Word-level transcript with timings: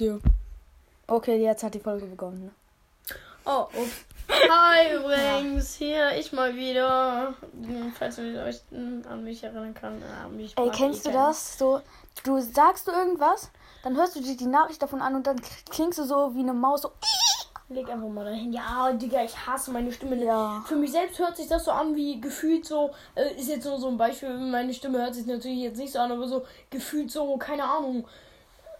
dir. 0.00 0.20
Okay, 1.06 1.42
jetzt 1.42 1.62
hat 1.62 1.74
die 1.74 1.80
Folge 1.80 2.06
begonnen. 2.06 2.50
Oh, 3.44 3.66
ups. 3.74 4.04
Hi 4.28 4.94
übrigens, 4.94 5.74
hier 5.74 6.14
ich 6.16 6.32
mal 6.32 6.54
wieder. 6.54 7.34
Falls 7.98 8.18
ihr 8.18 8.42
euch 8.42 8.60
hm, 8.70 9.02
an 9.08 9.24
mich 9.24 9.42
erinnern 9.42 9.72
kann. 9.72 10.02
Äh, 10.02 10.28
mich 10.28 10.56
Ey, 10.58 10.70
kennst 10.70 11.06
du 11.06 11.10
das? 11.10 11.58
So, 11.58 11.80
du 12.24 12.38
sagst 12.40 12.86
du 12.86 12.92
irgendwas, 12.92 13.50
dann 13.82 13.96
hörst 13.96 14.16
du 14.16 14.20
dir 14.20 14.36
die 14.36 14.46
Nachricht 14.46 14.82
davon 14.82 15.00
an 15.00 15.14
und 15.14 15.26
dann 15.26 15.40
klingst 15.70 15.98
du 15.98 16.04
so 16.04 16.34
wie 16.34 16.40
eine 16.40 16.52
Maus. 16.52 16.82
So, 16.82 16.92
Leg 17.70 17.88
einfach 17.90 18.08
mal 18.08 18.24
dahin. 18.24 18.52
Ja, 18.52 18.92
Digga, 18.92 19.24
ich 19.24 19.46
hasse 19.46 19.70
meine 19.70 19.92
Stimme. 19.92 20.22
Ja. 20.24 20.62
Für 20.66 20.76
mich 20.76 20.92
selbst 20.92 21.18
hört 21.18 21.36
sich 21.36 21.48
das 21.48 21.64
so 21.64 21.70
an, 21.70 21.96
wie 21.96 22.20
gefühlt 22.20 22.64
so. 22.64 22.90
Äh, 23.14 23.34
ist 23.34 23.48
jetzt 23.48 23.64
nur 23.64 23.78
so 23.78 23.88
ein 23.88 23.98
Beispiel. 23.98 24.38
Meine 24.38 24.72
Stimme 24.72 24.98
hört 24.98 25.14
sich 25.14 25.26
natürlich 25.26 25.60
jetzt 25.60 25.78
nicht 25.78 25.92
so 25.92 25.98
an, 25.98 26.12
aber 26.12 26.28
so 26.28 26.46
gefühlt 26.70 27.10
so, 27.10 27.36
keine 27.36 27.64
Ahnung. 27.64 28.06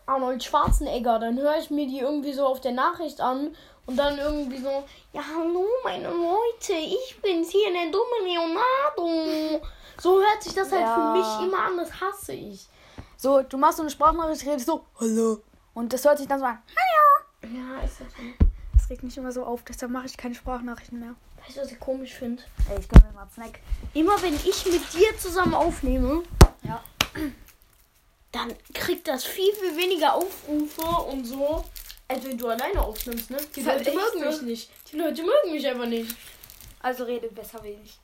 Arnold 0.08 0.42
Schwarzenegger. 0.42 1.18
Dann 1.18 1.38
höre 1.38 1.56
ich 1.58 1.70
mir 1.70 1.86
die 1.86 2.00
irgendwie 2.00 2.32
so 2.32 2.46
auf 2.46 2.60
der 2.60 2.72
Nachricht 2.72 3.20
an 3.20 3.54
und 3.86 3.96
dann 3.96 4.18
irgendwie 4.18 4.58
so. 4.58 4.84
Ja, 5.12 5.22
hallo, 5.36 5.64
meine 5.84 6.08
Leute. 6.08 6.72
Ich 6.72 7.18
bin's 7.22 7.50
hier, 7.50 7.72
der 7.72 7.90
dumme 7.90 8.24
Leonardo. 8.24 9.66
So 10.00 10.20
hört 10.20 10.42
sich 10.42 10.54
das 10.54 10.70
halt 10.72 10.82
Ja. 10.82 10.94
für 10.94 11.18
mich 11.18 11.48
immer 11.52 11.62
an. 11.64 11.76
Das 11.76 11.90
hasse 12.00 12.32
ich. 12.32 12.68
so, 13.16 13.42
du 13.42 13.56
machst 13.58 13.76
so 13.78 13.82
eine 13.82 13.90
Sprachnachricht, 13.90 14.46
redest 14.46 14.66
so, 14.66 14.84
hallo. 15.00 15.42
Und 15.74 15.92
das 15.92 16.04
hört 16.04 16.18
sich 16.18 16.26
dann 16.28 16.38
so 16.40 16.44
an. 16.46 16.58
Ja, 17.42 17.84
ist 17.84 18.00
das 18.00 18.08
so. 18.08 18.46
Das 18.74 18.90
regt 18.90 19.02
mich 19.02 19.16
immer 19.16 19.32
so 19.32 19.44
auf, 19.44 19.62
deshalb 19.64 19.90
mache 19.92 20.06
ich 20.06 20.16
keine 20.16 20.34
Sprachnachrichten 20.34 20.98
mehr. 21.00 21.14
Weißt 21.44 21.56
du, 21.56 21.60
was 21.62 21.72
ich 21.72 21.78
komisch 21.80 22.14
finde? 22.14 22.42
Ey, 22.70 22.78
ich 22.80 22.88
gönn 22.88 23.02
mir 23.06 23.12
mal 23.12 23.28
Snack. 23.34 23.60
Immer 23.94 24.20
wenn 24.22 24.34
ich 24.34 24.66
mit 24.66 24.92
dir 24.92 25.16
zusammen 25.18 25.54
aufnehme, 25.54 26.22
Ja. 26.62 26.80
Dann 28.32 28.54
kriegt 28.74 29.08
das 29.08 29.24
viel, 29.24 29.52
viel 29.54 29.76
weniger 29.76 30.14
Aufrufe 30.14 30.82
und 31.10 31.24
so, 31.24 31.64
als 32.08 32.24
wenn 32.24 32.36
du 32.38 32.48
alleine 32.48 32.80
aufnimmst, 32.82 33.30
ne? 33.30 33.38
Die 33.56 33.64
halt 33.66 33.86
Leute 33.86 33.96
mögen 33.96 34.26
mich 34.30 34.42
nicht. 34.42 34.70
Die 34.92 34.96
Leute 34.96 35.22
mögen 35.22 35.52
mich 35.52 35.66
einfach 35.66 35.86
nicht. 35.86 36.14
Also 36.80 37.04
rede 37.04 37.28
besser 37.28 37.62
wenig. 37.62 37.98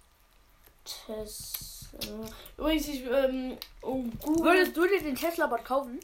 Tesla. 0.84 2.10
Übrigens, 2.58 2.88
ich, 2.88 3.04
ähm, 3.06 3.56
oh, 3.82 4.02
Google, 4.22 4.44
Würdest 4.44 4.76
du 4.76 4.86
dir 4.86 5.00
den 5.00 5.14
Tesla-Bot 5.16 5.64
kaufen? 5.64 6.00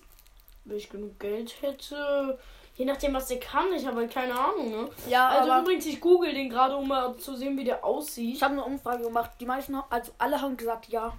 wenn 0.65 0.77
ich 0.77 0.89
genug 0.91 1.19
Geld 1.19 1.55
hätte, 1.63 2.39
je 2.77 2.85
nachdem, 2.85 3.15
was 3.15 3.27
der 3.29 3.41
kann, 3.41 3.73
ich 3.73 3.85
habe 3.87 3.97
halt 4.03 4.13
keine 4.13 4.39
Ahnung, 4.39 4.71
ne? 4.71 4.91
Ja, 5.09 5.29
Also 5.31 5.59
übrigens, 5.59 5.87
ich 5.87 6.01
google 6.01 6.33
den 6.33 6.49
gerade, 6.51 6.77
um 6.77 6.87
mal 6.87 7.17
zu 7.17 7.35
sehen, 7.35 7.57
wie 7.59 7.65
der 7.65 7.85
aussieht. 7.85 8.37
ich 8.37 8.43
habe 8.43 8.53
eine 8.53 8.65
Umfrage 8.65 9.03
gemacht. 9.05 9.31
Die 9.41 9.47
meisten, 9.47 9.75
haben- 9.77 9.87
also 9.91 10.13
alle 10.19 10.41
haben 10.41 10.57
gesagt, 10.57 10.89
ja. 10.89 11.13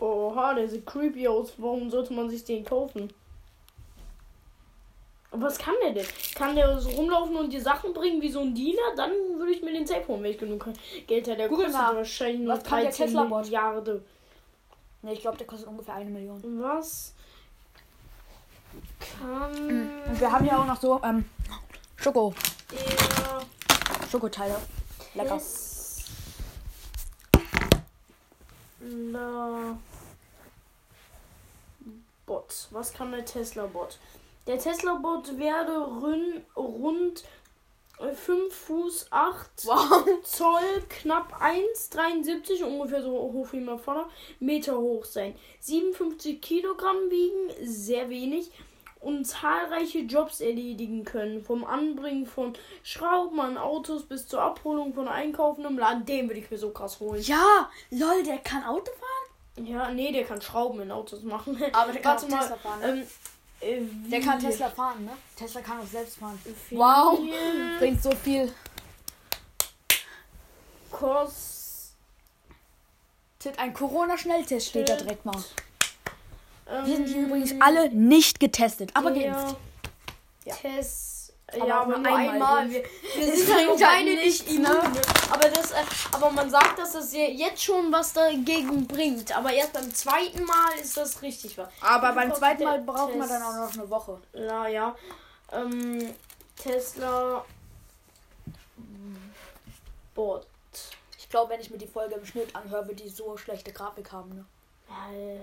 Oha, 0.00 0.54
der 0.54 0.68
sieht 0.68 0.86
creepy 0.86 1.28
aus. 1.28 1.52
Warum 1.58 1.90
sollte 1.90 2.12
man 2.12 2.28
sich 2.30 2.44
den 2.44 2.64
kaufen? 2.64 3.12
Was 5.32 5.58
kann 5.58 5.74
der 5.82 5.92
denn? 5.92 6.06
Kann 6.34 6.56
der 6.56 6.80
so 6.80 6.90
rumlaufen 6.90 7.36
und 7.36 7.52
dir 7.52 7.62
Sachen 7.62 7.92
bringen 7.92 8.20
wie 8.20 8.32
so 8.32 8.40
ein 8.40 8.52
Diener? 8.54 8.94
Dann 8.96 9.12
würde 9.38 9.52
ich 9.52 9.62
mir 9.62 9.72
den 9.72 9.86
safe 9.86 10.08
holen, 10.08 10.22
wenn 10.24 10.32
ich 10.32 10.38
genug 10.38 10.64
Geld 11.06 11.26
hätte. 11.26 11.36
Der 11.36 11.48
Google 11.48 11.66
kostet 11.66 11.80
mal. 11.82 11.96
wahrscheinlich 11.96 12.40
nur 12.40 12.54
Was 12.54 12.64
kann 12.64 12.80
der 12.80 12.88
13 12.90 13.06
Tesla-Bot? 13.06 13.44
Milliarden. 13.44 14.04
Ne, 15.02 15.12
ich 15.12 15.20
glaube, 15.20 15.38
der 15.38 15.46
kostet 15.46 15.68
ungefähr 15.68 15.94
eine 15.94 16.10
Million. 16.10 16.40
Was 16.60 17.14
kann 19.18 19.90
Und 20.08 20.20
wir 20.20 20.32
haben 20.32 20.46
ja 20.46 20.58
auch 20.58 20.66
noch 20.66 20.80
so, 20.80 21.00
ähm, 21.04 21.24
Schoko. 21.96 22.34
der 22.70 24.08
Schokoteile. 24.08 24.56
Lecker. 25.14 25.38
Tesla 28.80 29.78
Bot. 32.30 32.68
Was 32.70 32.92
kann 32.92 33.10
der 33.10 33.24
Tesla 33.24 33.66
Bot? 33.66 33.98
Der 34.46 34.56
Tesla 34.56 34.94
Bot 34.94 35.36
werde 35.36 35.72
rün, 36.00 36.44
rund 36.56 37.24
5 37.98 38.54
Fuß 38.54 39.08
8 39.10 39.66
Wow. 39.66 40.04
Zoll, 40.22 40.84
knapp 40.88 41.42
1,73, 41.42 42.62
ungefähr 42.62 43.02
so 43.02 43.10
hoch 43.10 43.48
wie 43.50 43.58
mein 43.58 43.80
Vater, 43.80 44.08
Meter 44.38 44.78
hoch 44.78 45.04
sein. 45.04 45.34
57 45.58 46.40
Kilogramm 46.40 47.10
wiegen, 47.10 47.50
sehr 47.66 48.08
wenig. 48.08 48.52
Und 49.00 49.24
zahlreiche 49.24 50.00
Jobs 50.00 50.40
erledigen 50.40 51.04
können. 51.04 51.42
Vom 51.42 51.64
Anbringen 51.64 52.26
von 52.26 52.52
Schrauben 52.84 53.40
an 53.40 53.58
Autos 53.58 54.04
bis 54.04 54.28
zur 54.28 54.42
Abholung 54.42 54.94
von 54.94 55.08
Einkaufen 55.08 55.64
im 55.64 55.78
Laden. 55.78 56.04
Den 56.04 56.28
würde 56.28 56.38
ich 56.38 56.50
mir 56.50 56.58
so 56.58 56.70
krass 56.70 57.00
holen. 57.00 57.22
Ja, 57.22 57.70
lol, 57.90 58.22
der 58.22 58.38
kann 58.38 58.62
Auto 58.62 58.92
fahren? 58.92 59.19
Ja, 59.64 59.90
nee, 59.90 60.12
der 60.12 60.24
kann 60.24 60.40
Schrauben 60.40 60.80
in 60.80 60.90
Autos 60.90 61.22
machen. 61.22 61.60
Aber 61.72 61.92
der 61.92 62.02
kann 62.02 62.16
auch 62.16 62.20
Tesla 62.20 62.56
fahren, 62.56 62.80
ne? 62.80 63.06
Ähm, 63.62 64.06
äh, 64.06 64.10
Der 64.10 64.20
kann 64.20 64.38
Tesla 64.38 64.70
fahren, 64.70 65.04
ne? 65.04 65.12
Tesla 65.36 65.60
kann 65.60 65.80
auch 65.80 65.86
selbst 65.86 66.18
fahren. 66.18 66.38
viel 66.68 66.78
Wow. 66.78 67.18
Bringt 67.78 68.02
so 68.02 68.10
viel. 68.12 68.52
Kostet. 70.90 71.58
Ein 73.58 73.72
Corona-Schnelltest 73.72 74.68
steht 74.68 74.88
da 74.88 74.96
direkt 74.96 75.24
mal. 75.24 75.36
Ähm, 76.68 76.86
Wir 76.86 76.96
sind 76.96 77.08
hier 77.08 77.22
übrigens 77.26 77.54
alle 77.60 77.90
nicht 77.90 78.38
getestet, 78.40 78.90
aber 78.94 79.12
geimpft. 79.12 79.56
Ja. 80.44 80.54
Test. 80.54 81.19
Aber 81.54 81.66
ja, 81.66 81.84
nur 81.84 81.96
einmal 81.96 82.28
einmal. 82.28 82.70
Wir, 82.70 82.84
wir 83.16 83.36
sind 83.36 83.54
halt 83.54 83.80
beide 83.80 84.14
nicht 84.14 84.50
ne? 84.50 84.60
Ne? 84.60 85.02
Aber, 85.30 85.48
das, 85.48 85.72
äh, 85.72 85.76
aber 86.12 86.30
man 86.30 86.50
sagt, 86.50 86.78
dass 86.78 86.92
das 86.92 87.12
jetzt 87.12 87.62
schon 87.62 87.92
was 87.92 88.12
dagegen 88.12 88.86
bringt. 88.86 89.36
Aber 89.36 89.52
erst 89.52 89.72
beim 89.72 89.92
zweiten 89.94 90.44
Mal 90.44 90.72
ist 90.80 90.96
das 90.96 91.22
richtig 91.22 91.58
was. 91.58 91.68
Aber 91.80 92.12
beim 92.12 92.34
zweiten 92.34 92.64
Mal 92.64 92.80
braucht 92.80 93.16
man 93.16 93.28
dann 93.28 93.42
auch 93.42 93.54
noch 93.54 93.74
eine 93.74 93.90
Woche. 93.90 94.18
Ja, 94.32 94.68
ja. 94.68 94.94
Ähm, 95.52 96.14
Tesla. 96.56 97.44
Bot. 100.14 100.46
Ich 101.18 101.28
glaube, 101.28 101.52
wenn 101.52 101.60
ich 101.60 101.70
mir 101.70 101.78
die 101.78 101.86
Folge 101.86 102.16
im 102.16 102.26
Schnitt 102.26 102.54
anhöre, 102.54 102.88
wird 102.88 103.00
die 103.00 103.08
so 103.08 103.36
schlechte 103.36 103.72
Grafik 103.72 104.10
haben, 104.12 104.30
ne? 104.30 104.44
Ja, 104.88 105.16
äh, 105.16 105.38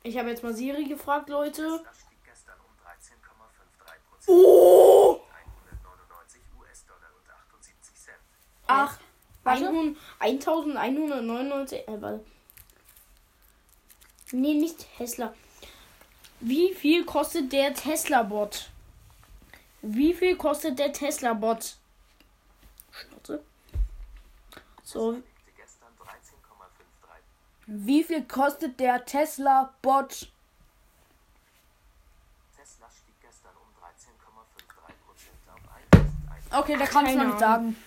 Ich 0.03 0.17
habe 0.17 0.29
jetzt 0.29 0.43
mal 0.43 0.53
Siri 0.53 0.85
gefragt, 0.85 1.29
Leute. 1.29 1.61
Tesla 1.61 1.93
stieg 1.93 2.17
gestern 2.25 2.55
um 2.59 2.73
13,53 2.85 4.09
Prozent. 4.09 4.27
Oh! 4.27 5.21
199 5.45 6.41
US-Dollar 6.59 7.11
und 7.15 7.29
78 7.29 7.95
Cent. 7.95 8.17
Ach, 8.67 8.97
Warte. 9.43 9.67
100 9.67 9.97
1199. 10.19 11.87
Äh, 11.87 12.01
warte. 12.01 12.25
Nee, 14.31 14.53
nicht 14.53 14.85
Tesla. 14.97 15.33
Wie 16.39 16.73
viel 16.73 17.05
kostet 17.05 17.51
der 17.51 17.73
Tesla-Bot? 17.73 18.69
Wie 19.81 20.13
viel 20.13 20.35
kostet 20.35 20.79
der 20.79 20.93
Tesla-Bot? 20.93 21.75
Schnauze. 22.91 23.43
So, 24.91 25.11
Liegte 25.11 25.51
gestern 25.55 25.87
13,53. 26.03 26.07
Wie 27.67 28.03
viel 28.03 28.23
kostet 28.25 28.77
der 28.81 29.05
Tesla-Bot? 29.05 30.27
Tesla 32.57 32.87
stieg 32.89 33.15
gestern 33.21 33.53
um 33.55 33.69
13,53% 33.81 35.53
auf 35.53 35.61
1.100. 36.51 36.59
Okay, 36.59 36.75
da 36.77 36.85
kann 36.85 37.05
ich 37.05 37.15
noch 37.15 37.25
nicht 37.25 37.39
sagen. 37.39 37.77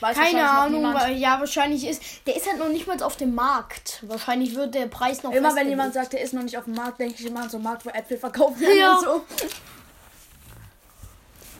Weiß 0.00 0.14
keine 0.14 0.50
Ahnung, 0.50 0.92
weil, 0.92 1.16
ja, 1.16 1.40
wahrscheinlich 1.40 1.86
ist. 1.88 2.02
Der 2.26 2.36
ist 2.36 2.46
halt 2.46 2.58
noch 2.58 2.68
nicht 2.68 2.86
mal 2.86 3.02
auf 3.02 3.16
dem 3.16 3.34
Markt. 3.34 4.04
Wahrscheinlich 4.06 4.54
wird 4.54 4.74
der 4.74 4.88
Preis 4.88 5.22
noch 5.22 5.32
Immer 5.32 5.56
wenn 5.56 5.70
jemand 5.70 5.94
sagt, 5.94 6.12
der 6.12 6.20
ist 6.20 6.34
noch 6.34 6.42
nicht 6.42 6.58
auf 6.58 6.64
dem 6.64 6.74
Markt, 6.74 7.00
denke 7.00 7.14
ich 7.14 7.24
immer 7.24 7.44
an 7.44 7.48
so 7.48 7.56
einen 7.56 7.64
Markt, 7.64 7.86
wo 7.86 7.90
Äpfel 7.90 8.18
verkauft 8.18 8.60
werden 8.60 8.76
Ja. 8.78 8.96
und 8.96 9.04
so. 9.04 9.24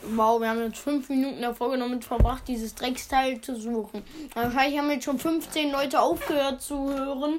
Wow, 0.04 0.40
wir 0.40 0.48
haben 0.48 0.60
jetzt 0.60 0.78
fünf 0.78 1.08
Minuten 1.08 1.54
Folge 1.54 1.78
damit 1.78 2.04
verbracht, 2.04 2.42
dieses 2.48 2.74
Drecksteil 2.74 3.40
zu 3.40 3.54
suchen. 3.54 4.02
Wahrscheinlich 4.34 4.78
haben 4.78 4.90
jetzt 4.90 5.04
schon 5.04 5.18
15 5.18 5.70
Leute 5.70 6.00
aufgehört 6.00 6.60
zu 6.60 6.92
hören. 6.92 7.38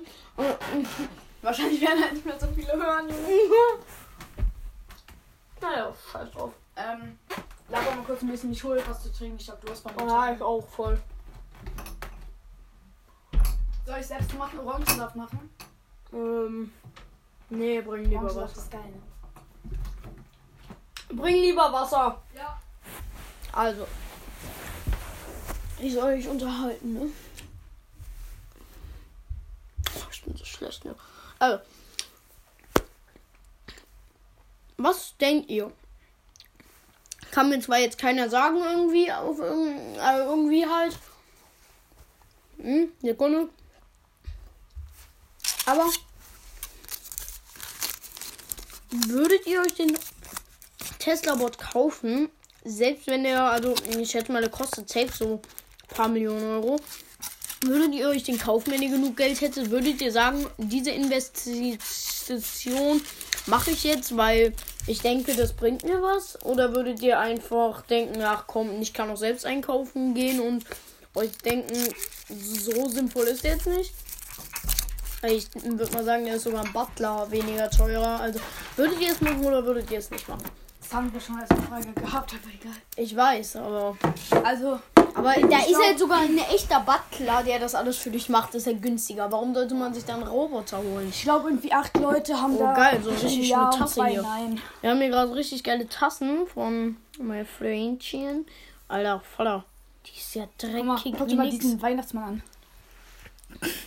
Wahrscheinlich 1.41 1.81
werden 1.81 2.01
halt 2.01 2.13
nicht 2.13 2.25
mehr 2.25 2.39
so 2.39 2.47
viele 2.55 2.71
hören. 2.71 3.07
naja, 5.61 5.93
scheiß 6.11 6.31
drauf. 6.31 6.51
Ähm, 6.77 7.19
laber 7.69 7.95
mal 7.95 8.03
kurz 8.05 8.21
ein 8.21 8.29
bisschen, 8.29 8.53
ich 8.53 8.63
hole 8.63 8.81
was 8.87 9.03
zu 9.03 9.11
trinken. 9.11 9.37
Ich 9.39 9.49
hab 9.49 9.59
Durst 9.65 9.83
beim 9.83 10.07
Ja, 10.07 10.33
ich 10.33 10.41
auch 10.41 10.65
voll. 10.65 10.97
Soll 13.85 13.99
ich 13.99 14.07
selbst 14.07 14.33
machen, 14.37 14.59
Orangensaft 14.59 15.15
machen? 15.17 15.49
Ähm, 16.13 16.71
nee, 17.49 17.81
bring 17.81 18.05
lieber 18.05 18.21
Orangensaft 18.21 18.51
Wasser. 18.51 18.61
ist 18.61 18.71
geil. 18.71 18.81
ne? 18.81 19.12
Bring 21.15 21.35
lieber 21.35 21.71
Wasser. 21.71 22.21
Ja. 22.35 22.59
Also. 23.51 23.87
Ich 25.79 25.93
soll 25.93 26.13
euch 26.13 26.27
unterhalten, 26.27 26.93
ne? 26.93 27.09
Ich 30.11 30.23
bin 30.23 30.35
so 30.37 30.45
schlecht, 30.45 30.85
ne? 30.85 30.95
Also. 31.39 31.59
Was 34.77 35.15
denkt 35.17 35.49
ihr? 35.49 35.71
Kann 37.31 37.49
mir 37.49 37.59
zwar 37.59 37.79
jetzt 37.79 37.97
keiner 37.97 38.29
sagen, 38.29 38.57
irgendwie, 38.57 39.11
auf 39.11 39.39
irgend- 39.39 39.97
äh, 39.97 40.17
irgendwie 40.19 40.65
halt. 40.65 40.97
Hm, 42.57 42.91
Sekunde. 43.01 43.49
Aber. 45.65 45.89
Würdet 48.91 49.47
ihr 49.47 49.61
euch 49.61 49.73
den 49.73 49.97
Tesla-Bot 51.03 51.57
kaufen, 51.57 52.29
selbst 52.63 53.07
wenn 53.07 53.23
der, 53.23 53.43
also 53.43 53.75
ich 53.99 54.11
schätze 54.11 54.31
mal, 54.31 54.41
der 54.41 54.49
kostet 54.49 54.87
safe 54.87 55.11
so 55.11 55.33
ein 55.33 55.95
paar 55.95 56.07
Millionen 56.07 56.43
Euro. 56.43 56.79
Würdet 57.65 57.93
ihr 57.93 58.07
euch 58.07 58.23
den 58.23 58.37
kaufen, 58.37 58.71
wenn 58.71 58.81
ihr 58.81 58.89
genug 58.89 59.17
Geld 59.17 59.41
hättet? 59.41 59.69
Würdet 59.69 60.01
ihr 60.01 60.11
sagen, 60.11 60.47
diese 60.57 60.91
Investition 60.91 63.01
mache 63.45 63.71
ich 63.71 63.83
jetzt, 63.83 64.15
weil 64.15 64.53
ich 64.87 65.01
denke, 65.01 65.35
das 65.35 65.53
bringt 65.53 65.83
mir 65.83 66.01
was? 66.01 66.41
Oder 66.43 66.73
würdet 66.73 67.01
ihr 67.01 67.19
einfach 67.19 67.81
denken, 67.83 68.21
ach 68.21 68.45
komm, 68.47 68.81
ich 68.81 68.93
kann 68.93 69.09
auch 69.09 69.17
selbst 69.17 69.45
einkaufen 69.45 70.13
gehen 70.13 70.39
und 70.39 70.65
euch 71.15 71.37
denken, 71.39 71.73
so 72.29 72.89
sinnvoll 72.89 73.27
ist 73.27 73.43
der 73.43 73.53
jetzt 73.53 73.67
nicht? 73.67 73.93
Ich 75.25 75.47
würde 75.55 75.93
mal 75.93 76.03
sagen, 76.03 76.25
der 76.25 76.35
ist 76.35 76.43
sogar 76.43 76.65
ein 76.65 76.73
Butler 76.73 77.29
weniger 77.31 77.69
teurer. 77.69 78.19
Also 78.19 78.39
würdet 78.75 78.99
ihr 78.99 79.11
es 79.11 79.21
machen 79.21 79.43
oder 79.43 79.65
würdet 79.65 79.89
ihr 79.91 79.99
es 79.99 80.11
nicht 80.11 80.27
machen? 80.27 80.43
Das 80.93 81.01
haben 81.01 81.11
wir 81.11 81.19
schon 81.21 81.39
als 81.39 81.49
Frage 81.67 81.91
gehabt, 81.93 82.33
aber 82.35 82.53
egal. 82.53 82.75
Ich 82.97 83.15
weiß, 83.15 83.55
aber. 83.55 83.97
Also, 84.43 84.79
Aber 85.15 85.33
da 85.33 85.57
ist 85.57 85.83
halt 85.83 85.97
sogar 85.97 86.19
ein 86.19 86.37
echter 86.37 86.81
Butler, 86.81 87.41
der 87.41 87.57
das 87.57 87.73
alles 87.73 87.97
für 87.97 88.11
dich 88.11 88.29
macht, 88.29 88.53
ist 88.53 88.67
ja 88.67 88.73
günstiger. 88.73 89.31
Warum 89.31 89.55
sollte 89.55 89.73
man 89.73 89.91
sich 89.95 90.05
dann 90.05 90.17
einen 90.21 90.27
Roboter 90.27 90.77
holen? 90.77 91.09
ich 91.09 91.23
glaube 91.23 91.49
irgendwie 91.49 91.73
acht 91.73 91.97
Leute 91.97 92.39
haben 92.39 92.57
Oh, 92.57 92.59
da. 92.59 92.73
geil, 92.73 93.01
so 93.03 93.09
richtig 93.09 93.49
ja 93.49 93.71
schöne 93.71 93.83
Tasse 93.83 94.05
hier. 94.05 94.21
Nein. 94.21 94.61
Wir 94.81 94.91
haben 94.91 94.99
hier 94.99 95.09
gerade 95.09 95.33
richtig 95.33 95.63
geile 95.63 95.89
Tassen 95.89 96.45
von 96.45 96.97
mein 97.19 97.47
Freundchen. 97.47 98.45
Alter, 98.87 99.23
voller. 99.35 99.65
Die 100.05 100.15
ist 100.19 100.35
ja 100.35 100.47
dreckig 100.59 101.15
guck 101.17 101.27
dir 101.27 101.35
mal 101.37 101.49
diesen 101.49 101.81
Weihnachtsmann 101.81 102.23
an. 102.23 102.43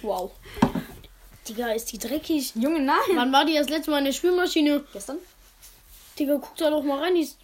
Wow. 0.02 0.32
Digga, 1.48 1.68
ist 1.68 1.92
die 1.92 1.98
dreckig. 1.98 2.52
Junge, 2.56 2.80
nein. 2.80 2.96
Wann 3.14 3.32
war 3.32 3.44
die 3.44 3.54
das 3.54 3.68
letzte 3.68 3.92
Mal 3.92 3.98
in 3.98 4.06
der 4.06 4.12
Spülmaschine? 4.12 4.82
Gestern? 4.92 5.18
Digga, 6.18 6.38
guck 6.40 6.56
da 6.56 6.70
doch 6.70 6.82
mal 6.82 7.00
rein. 7.00 7.14
Die 7.14 7.22
ist 7.22 7.38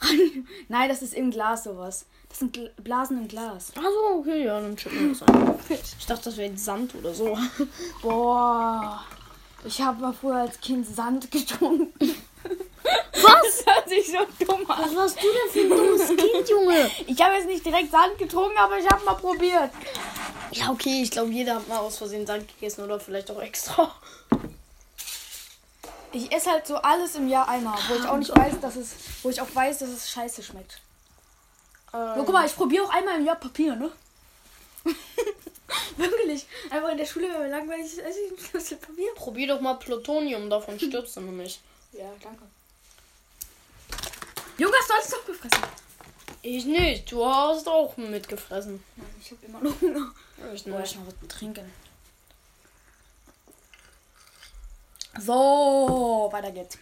Nein, 0.68 0.88
das 0.88 1.02
ist 1.02 1.14
im 1.14 1.30
Glas 1.30 1.64
sowas. 1.64 2.06
Das 2.28 2.38
sind 2.38 2.52
Gl 2.52 2.70
Blasen 2.76 3.18
im 3.18 3.28
Glas. 3.28 3.72
Achso, 3.76 4.18
okay, 4.18 4.44
ja, 4.44 4.60
dann 4.60 4.76
schütten 4.78 5.00
wir 5.00 5.08
das 5.08 5.22
ein. 5.22 5.54
Ich 5.98 6.06
dachte, 6.06 6.24
das 6.24 6.36
wäre 6.36 6.56
Sand 6.56 6.94
oder 6.94 7.12
so. 7.14 7.36
Boah. 8.02 9.04
Ich 9.64 9.80
habe 9.80 10.00
mal 10.00 10.12
früher 10.12 10.36
als 10.36 10.60
Kind 10.60 10.86
Sand 10.86 11.30
getrunken. 11.30 11.92
Was? 13.12 13.64
Das 13.64 13.74
hört 13.74 13.88
sich 13.88 14.06
so 14.06 14.44
dumm 14.44 14.70
an. 14.70 14.84
Was 14.84 14.94
warst 14.94 15.18
du 15.22 15.26
denn 15.26 15.50
für 15.68 15.74
ein 15.74 15.86
dummes 15.86 16.08
Kind, 16.08 16.48
Junge? 16.48 16.90
Ich 17.06 17.20
habe 17.20 17.34
jetzt 17.34 17.46
nicht 17.48 17.66
direkt 17.66 17.90
Sand 17.90 18.16
getrunken, 18.18 18.56
aber 18.56 18.78
ich 18.78 18.86
habe 18.86 19.04
mal 19.04 19.14
probiert. 19.14 19.70
Ja, 20.52 20.70
okay, 20.70 21.02
ich 21.02 21.10
glaube, 21.10 21.30
jeder 21.30 21.56
hat 21.56 21.68
mal 21.68 21.78
aus 21.78 21.98
Versehen 21.98 22.26
Sand 22.26 22.46
gegessen 22.48 22.84
oder 22.84 23.00
vielleicht 23.00 23.30
auch 23.30 23.42
extra. 23.42 23.92
Ich 26.12 26.32
esse 26.32 26.50
halt 26.50 26.66
so 26.66 26.76
alles 26.76 27.14
im 27.16 27.28
Jahr 27.28 27.48
einmal, 27.48 27.78
wo 27.88 27.94
ich 27.94 28.04
auch 28.06 28.16
nicht 28.16 28.34
weiß, 28.34 28.60
dass 28.60 28.76
es, 28.76 28.94
wo 29.22 29.30
ich 29.30 29.40
auch 29.40 29.54
weiß, 29.54 29.78
dass 29.78 29.88
es 29.90 30.10
scheiße 30.10 30.42
schmeckt. 30.42 30.80
Ähm, 31.92 32.14
So, 32.16 32.24
guck 32.24 32.32
mal, 32.32 32.46
ich 32.46 32.56
probiere 32.56 32.84
auch 32.84 32.90
einmal 32.90 33.18
im 33.18 33.26
Jahr 33.26 33.36
Papier, 33.36 33.74
ne? 33.76 33.90
Wirklich. 35.96 36.46
Einfach 36.70 36.88
in 36.90 36.98
der 36.98 37.04
Schule, 37.06 37.28
wenn 37.28 37.42
mir 37.42 37.48
langweilig 37.50 37.86
ist, 37.86 37.98
esse 37.98 38.20
ich 38.20 38.30
ein 38.30 38.52
bisschen 38.52 38.80
Papier. 38.80 39.12
probier 39.16 39.48
doch 39.48 39.60
mal 39.60 39.74
Plutonium, 39.74 40.48
davon 40.48 40.78
stirbst 40.78 41.16
du 41.16 41.20
nämlich. 41.20 41.60
Ja, 41.92 42.10
danke. 42.22 42.44
Junge, 44.56 44.72
hast 44.78 44.88
du 44.90 44.94
alles 44.94 45.10
doch 45.10 45.26
gefressen? 45.26 45.64
Ich 46.42 46.64
nicht, 46.64 47.10
du 47.10 47.24
hast 47.26 47.68
auch 47.68 47.96
mitgefressen. 47.96 48.82
Nein, 48.96 49.06
ich 49.20 49.30
habe 49.30 49.46
immer 49.46 49.60
noch 49.60 49.80
Hunger. 49.80 50.12
Ich 50.54 50.64
Boah, 50.64 50.78
nicht. 50.80 50.92
ich 50.92 50.98
noch 50.98 51.06
was 51.06 51.28
trinken. 51.28 51.70
So, 55.16 56.28
weiter 56.32 56.50
geht's. 56.50 56.78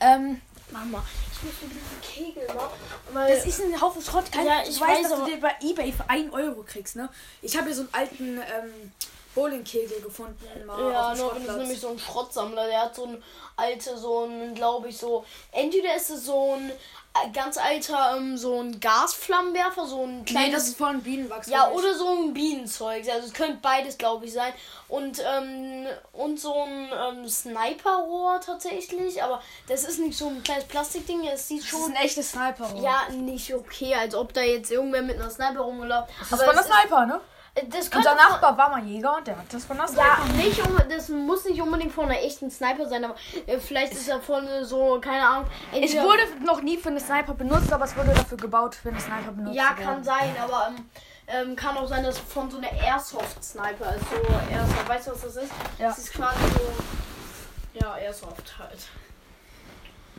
Ähm, 0.00 0.40
Mama, 0.70 1.02
ich 1.32 1.42
muss 1.42 1.54
mir 1.62 1.68
diesen 1.68 2.00
Kegel 2.02 2.46
machen. 2.54 2.78
Weil 3.12 3.34
das 3.34 3.46
ist 3.46 3.60
ein 3.60 3.80
Haufen 3.80 4.02
Schrott. 4.02 4.30
Kein, 4.30 4.46
Ja, 4.46 4.62
ich 4.62 4.70
ich 4.70 4.80
weiß, 4.80 5.02
weiß, 5.04 5.10
dass 5.10 5.18
du 5.20 5.24
den 5.26 5.40
bei 5.40 5.54
Ebay 5.62 5.92
für 5.92 6.08
1 6.08 6.32
Euro 6.32 6.62
kriegst, 6.62 6.96
ne? 6.96 7.08
Ich 7.42 7.56
habe 7.56 7.66
hier 7.66 7.74
so 7.74 7.82
einen 7.82 7.94
alten 7.94 8.38
ähm, 8.38 8.92
Bowlingkegel 9.38 10.00
gefunden. 10.00 10.36
Ja, 10.66 11.10
das 11.14 11.20
ist 11.20 11.56
nämlich 11.56 11.80
so 11.80 11.88
ein 11.90 11.98
Schrottsammler. 11.98 12.66
Der 12.66 12.80
hat 12.82 12.94
so 12.94 13.04
ein 13.04 13.22
alte, 13.56 13.96
so 13.96 14.24
ein, 14.24 14.54
glaube 14.54 14.88
ich, 14.88 14.98
so. 14.98 15.24
Entweder 15.52 15.94
ist 15.96 16.10
es 16.10 16.24
so 16.26 16.54
ein 16.54 16.70
äh, 16.70 17.30
ganz 17.32 17.56
alter, 17.56 18.16
ähm, 18.16 18.36
so 18.36 18.60
ein 18.60 18.78
Gasflammenwerfer, 18.80 19.86
so 19.86 20.02
ein 20.04 20.18
Nee, 20.18 20.24
kleines. 20.24 20.52
das 20.54 20.68
ist 20.68 20.78
von 20.78 21.00
Bienenwachs. 21.02 21.48
ja, 21.48 21.70
oder 21.70 21.94
so 21.94 22.08
ein 22.08 22.34
Bienenzeug. 22.34 23.08
Also 23.08 23.26
es 23.28 23.32
könnte 23.32 23.58
beides, 23.62 23.96
glaube 23.96 24.26
ich, 24.26 24.32
sein. 24.32 24.52
Und, 24.88 25.20
ähm, 25.24 25.86
und 26.12 26.38
so 26.40 26.54
ein 26.54 26.90
ähm, 26.92 27.28
Sniperrohr 27.28 28.40
tatsächlich. 28.44 29.22
Aber 29.22 29.42
das 29.68 29.84
ist 29.84 29.98
nicht 30.00 30.18
so 30.18 30.28
ein 30.28 30.42
kleines 30.42 30.64
Plastikding. 30.64 31.24
Es 31.26 31.48
sieht 31.48 31.58
Das 31.62 31.64
ist 31.64 31.70
schon. 31.70 31.90
ein 31.92 31.96
echtes 32.04 32.30
Sniper. 32.32 32.70
Ja, 32.82 33.08
nicht 33.12 33.54
okay, 33.54 33.94
als 33.94 34.14
ob 34.14 34.32
da 34.32 34.40
jetzt 34.42 34.70
irgendwer 34.70 35.02
mit 35.02 35.16
einer 35.20 35.30
Sniper 35.30 35.60
rumgelaufen 35.60 36.12
das 36.20 36.32
ist 36.40 36.44
von 36.44 36.54
der 36.54 36.64
Sniper, 36.64 37.06
ne? 37.06 37.20
Ist, 37.54 37.74
das 37.74 37.88
Unser 37.88 38.14
Nachbar 38.14 38.56
war 38.56 38.70
mal 38.70 38.84
Jäger 38.84 39.16
und 39.16 39.26
der 39.26 39.36
hat 39.36 39.52
das 39.52 39.64
von 39.64 39.76
der 39.76 39.88
Sniper. 39.88 40.18
Ja, 40.26 40.32
nicht 40.34 40.64
um, 40.64 40.76
das 40.88 41.08
muss 41.08 41.44
nicht 41.44 41.60
unbedingt 41.60 41.92
von 41.92 42.04
einer 42.04 42.18
echten 42.20 42.50
Sniper 42.50 42.86
sein, 42.88 43.04
aber 43.04 43.16
äh, 43.46 43.58
vielleicht 43.58 43.92
ist 43.94 44.08
er 44.08 44.20
von 44.20 44.46
äh, 44.46 44.64
so, 44.64 45.00
keine 45.00 45.26
Ahnung. 45.26 45.46
Es 45.72 45.94
wurde 45.96 46.22
noch 46.44 46.62
nie 46.62 46.76
für 46.76 46.90
eine 46.90 47.00
Sniper 47.00 47.34
benutzt, 47.34 47.72
aber 47.72 47.84
es 47.84 47.96
wurde 47.96 48.10
dafür 48.14 48.36
gebaut, 48.36 48.74
für 48.76 48.90
eine 48.90 49.00
Sniper 49.00 49.32
benutzt 49.32 49.56
Ja, 49.56 49.68
kann 49.74 49.86
werden. 49.86 50.04
sein, 50.04 50.36
aber 50.40 50.68
ähm, 50.68 50.90
ähm, 51.26 51.56
kann 51.56 51.76
auch 51.76 51.88
sein, 51.88 52.04
dass 52.04 52.18
von 52.18 52.50
so 52.50 52.58
einer 52.58 52.72
Airsoft-Sniper, 52.72 53.86
also 53.86 54.04
so 54.10 54.52
Airsoft, 54.52 54.88
weißt 54.88 55.06
du, 55.08 55.10
was 55.12 55.20
das 55.22 55.36
ist? 55.36 55.52
Ja. 55.78 55.88
Das 55.88 55.98
ist 55.98 56.12
quasi 56.12 56.38
so, 56.54 56.72
ja, 57.80 57.96
Airsoft 57.96 58.54
halt. 58.58 58.78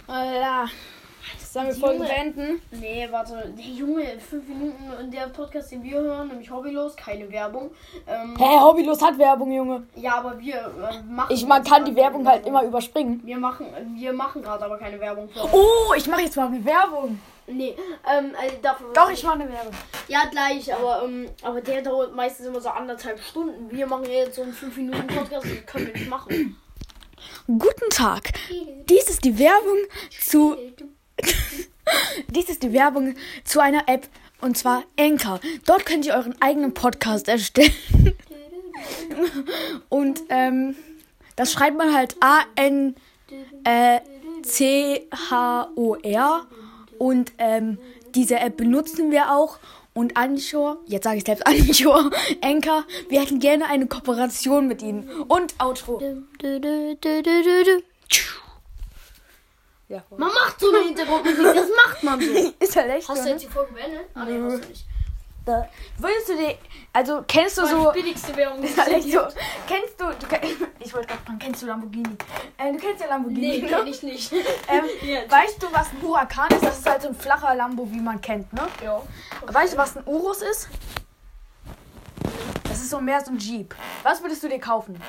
Alter. 0.07 0.69
Sollen 1.51 1.67
wir 1.67 1.75
Folge 1.75 2.03
beenden? 2.03 2.61
Nee, 2.71 3.07
warte, 3.09 3.53
der 3.57 3.65
Junge, 3.65 4.19
fünf 4.19 4.47
Minuten 4.47 4.83
in 5.01 5.11
der 5.11 5.27
Podcast, 5.29 5.71
den 5.71 5.83
wir 5.83 5.99
hören, 5.99 6.27
nämlich 6.27 6.51
Hobbylos, 6.51 6.95
keine 6.95 7.31
Werbung. 7.31 7.71
Ähm, 8.07 8.35
Hä, 8.37 8.59
Hobbylos 8.59 9.01
hat 9.01 9.17
Werbung, 9.17 9.51
Junge. 9.51 9.87
ja, 9.95 10.15
aber 10.15 10.39
wir 10.39 10.55
äh, 10.55 11.01
machen. 11.11 11.33
Ich 11.33 11.45
man 11.45 11.63
kann 11.63 11.85
die 11.85 11.95
Werbung 11.95 12.27
halt 12.27 12.45
immer 12.45 12.63
überspringen. 12.63 13.21
Wir 13.23 13.37
machen, 13.37 13.65
wir 13.95 14.13
machen 14.13 14.41
gerade 14.43 14.65
aber 14.65 14.77
keine 14.77 14.99
Werbung 14.99 15.29
für. 15.29 15.41
Oh, 15.51 15.93
ich 15.97 16.07
mache 16.07 16.21
jetzt 16.21 16.35
mal 16.35 16.47
eine 16.47 16.63
Werbung. 16.63 17.19
Nee, 17.47 17.75
ähm, 18.07 18.31
also 18.39 18.55
dafür. 18.61 18.93
Doch, 18.93 19.09
ich 19.09 19.23
mache 19.23 19.39
eine 19.39 19.51
Werbung. 19.51 19.73
Ja, 20.07 20.25
gleich, 20.29 20.71
aber, 20.73 21.03
ähm, 21.03 21.29
aber 21.41 21.61
der 21.61 21.81
dauert 21.81 22.15
meistens 22.15 22.45
immer 22.45 22.61
so 22.61 22.69
anderthalb 22.69 23.19
Stunden. 23.19 23.71
Wir 23.71 23.87
machen 23.87 24.05
jetzt 24.05 24.35
so 24.35 24.43
einen 24.43 24.53
5 24.53 24.77
Minuten 24.77 25.07
Podcast, 25.07 25.45
das 25.45 25.65
können 25.65 25.87
wir 25.87 25.93
nicht 25.93 26.09
machen. 26.09 26.57
Guten 27.47 27.89
Tag. 27.89 28.31
Dies 28.87 29.09
ist 29.09 29.23
die 29.23 29.37
Werbung 29.39 29.77
zu. 30.21 30.55
Dies 32.29 32.49
ist 32.49 32.63
die 32.63 32.73
Werbung 32.73 33.15
zu 33.43 33.59
einer 33.59 33.87
App 33.87 34.07
und 34.41 34.57
zwar 34.57 34.83
Anchor. 34.97 35.39
Dort 35.65 35.85
könnt 35.85 36.05
ihr 36.05 36.13
euren 36.13 36.39
eigenen 36.41 36.73
Podcast 36.73 37.27
erstellen. 37.27 37.73
Und 39.89 40.21
ähm, 40.29 40.75
das 41.35 41.51
schreibt 41.51 41.77
man 41.77 41.93
halt 41.93 42.15
A-N 42.21 42.95
äh. 43.63 43.99
Und 46.97 47.31
ähm, 47.37 47.77
diese 48.15 48.39
App 48.39 48.57
benutzen 48.57 49.11
wir 49.11 49.31
auch. 49.33 49.59
Und 49.93 50.15
Anchor, 50.15 50.77
jetzt 50.85 51.03
sage 51.03 51.17
ich 51.17 51.25
selbst 51.25 51.45
Anchor, 51.47 52.09
Anchor, 52.41 52.85
wir 53.09 53.21
hätten 53.21 53.39
gerne 53.39 53.65
eine 53.65 53.87
Kooperation 53.87 54.67
mit 54.67 54.81
ihnen. 54.81 55.09
Und 55.27 55.55
Outro. 55.59 56.01
Ja, 59.89 60.03
Man 60.11 60.29
macht 60.31 60.59
so 60.59 60.69
eine 60.69 60.85
Hintergrundmusik, 60.85 61.43
das 61.43 61.67
macht 61.85 62.03
man 62.03 62.21
so. 62.21 62.31
ist 62.59 62.75
halt 62.75 62.91
echt 62.91 63.09
Hast 63.09 63.17
so, 63.17 63.23
du 63.23 63.23
ne? 63.23 63.31
jetzt 63.31 63.43
die 63.43 63.47
Folge 63.47 63.73
beendet? 63.73 64.01
Ah, 64.13 64.23
nee, 64.23 64.39
hast 64.39 64.63
du 64.63 64.69
nicht. 64.69 64.85
Da- 65.45 65.67
Würdest 65.97 66.29
du 66.29 66.37
dir, 66.37 66.55
also 66.93 67.23
kennst 67.27 67.57
du 67.57 67.61
Das 67.61 67.71
so, 67.71 67.91
billigste 67.91 68.33
die 68.33 68.65
ist 68.67 68.77
halt 68.77 68.87
es 68.89 68.93
echt 69.05 69.11
so, 69.11 69.19
kennst 69.67 69.99
du, 69.99 70.05
du 70.05 70.67
ich 70.79 70.93
wollte 70.93 71.07
gerade 71.07 71.21
fragen, 71.25 71.39
kennst 71.39 71.61
du 71.63 71.65
Lamborghini? 71.65 72.09
Äh, 72.57 72.71
du 72.71 72.77
kennst 72.77 73.01
ja 73.01 73.07
Lamborghini, 73.07 73.47
Nee, 73.47 73.61
ne? 73.61 73.67
kenn 73.67 73.87
ich 73.87 74.03
nicht. 74.03 74.31
Ähm, 74.31 74.83
Ja. 75.01 75.21
weißt 75.31 75.63
du, 75.63 75.67
was 75.73 75.87
ein 75.89 76.01
Huracan 76.03 76.49
ist? 76.51 76.63
Das 76.63 76.77
ist 76.77 76.87
halt 76.87 77.01
so 77.01 77.07
ein 77.07 77.15
flacher 77.15 77.55
Lambo, 77.55 77.89
wie 77.91 77.99
man 77.99 78.21
kennt, 78.21 78.53
ne? 78.53 78.67
Ja. 78.83 79.01
Weißt 79.47 79.73
du, 79.73 79.77
was 79.77 79.97
ein 79.97 80.03
Urus 80.05 80.43
ist? 80.43 80.69
Das 82.65 82.77
ist 82.77 82.91
so 82.91 83.01
mehr 83.01 83.19
so 83.25 83.31
ein 83.31 83.37
Jeep. 83.39 83.73
Was 84.03 84.21
würdest 84.21 84.43
du 84.43 84.49
dir 84.49 84.59
kaufen? 84.59 85.01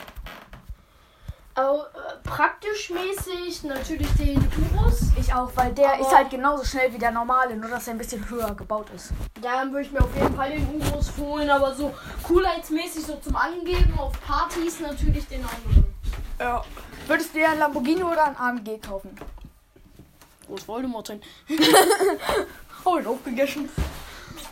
Aber, 1.61 1.91
äh, 1.95 2.29
praktisch 2.29 2.91
mäßig 2.91 3.65
natürlich 3.65 4.09
den 4.15 4.39
Urus. 4.75 5.01
Ich 5.19 5.33
auch, 5.35 5.51
weil 5.55 5.73
der 5.73 5.93
Aber- 5.95 6.01
ist 6.01 6.15
halt 6.17 6.31
genauso 6.31 6.65
schnell 6.65 6.93
wie 6.93 6.99
der 6.99 7.11
normale, 7.11 7.57
nur 7.57 7.69
dass 7.69 7.87
er 7.87 7.95
ein 7.95 7.99
bisschen 7.99 8.29
höher 8.31 8.55
gebaut 8.55 8.87
ist. 8.95 9.13
Dann 9.43 9.71
würde 9.73 9.83
ich 9.87 9.93
mir 9.93 10.01
auf 10.03 10.15
jeden 10.15 10.35
Fall 10.35 10.51
den 10.51 10.81
Urus 10.81 11.13
holen, 11.19 11.51
aber 11.51 11.75
so 11.75 11.95
coolheitsmäßig 12.27 13.05
so 13.05 13.17
zum 13.17 13.37
Angeben 13.37 13.99
auf 13.99 14.13
Partys 14.23 14.81
natürlich 14.81 15.27
den 15.29 15.43
anderen. 15.45 15.85
Ja. 16.39 16.65
Würdest 17.07 17.35
du 17.35 17.39
dir 17.39 17.51
ein 17.51 17.59
Lamborghini 17.59 18.03
oder 18.03 18.25
ein 18.25 18.37
AMG 18.37 18.79
kaufen? 18.79 19.17
Groß 20.47 20.67
Voldemort 20.67 21.07
sein. 21.09 21.21
Oh, 22.85 22.99
aufgegessen. 23.07 23.69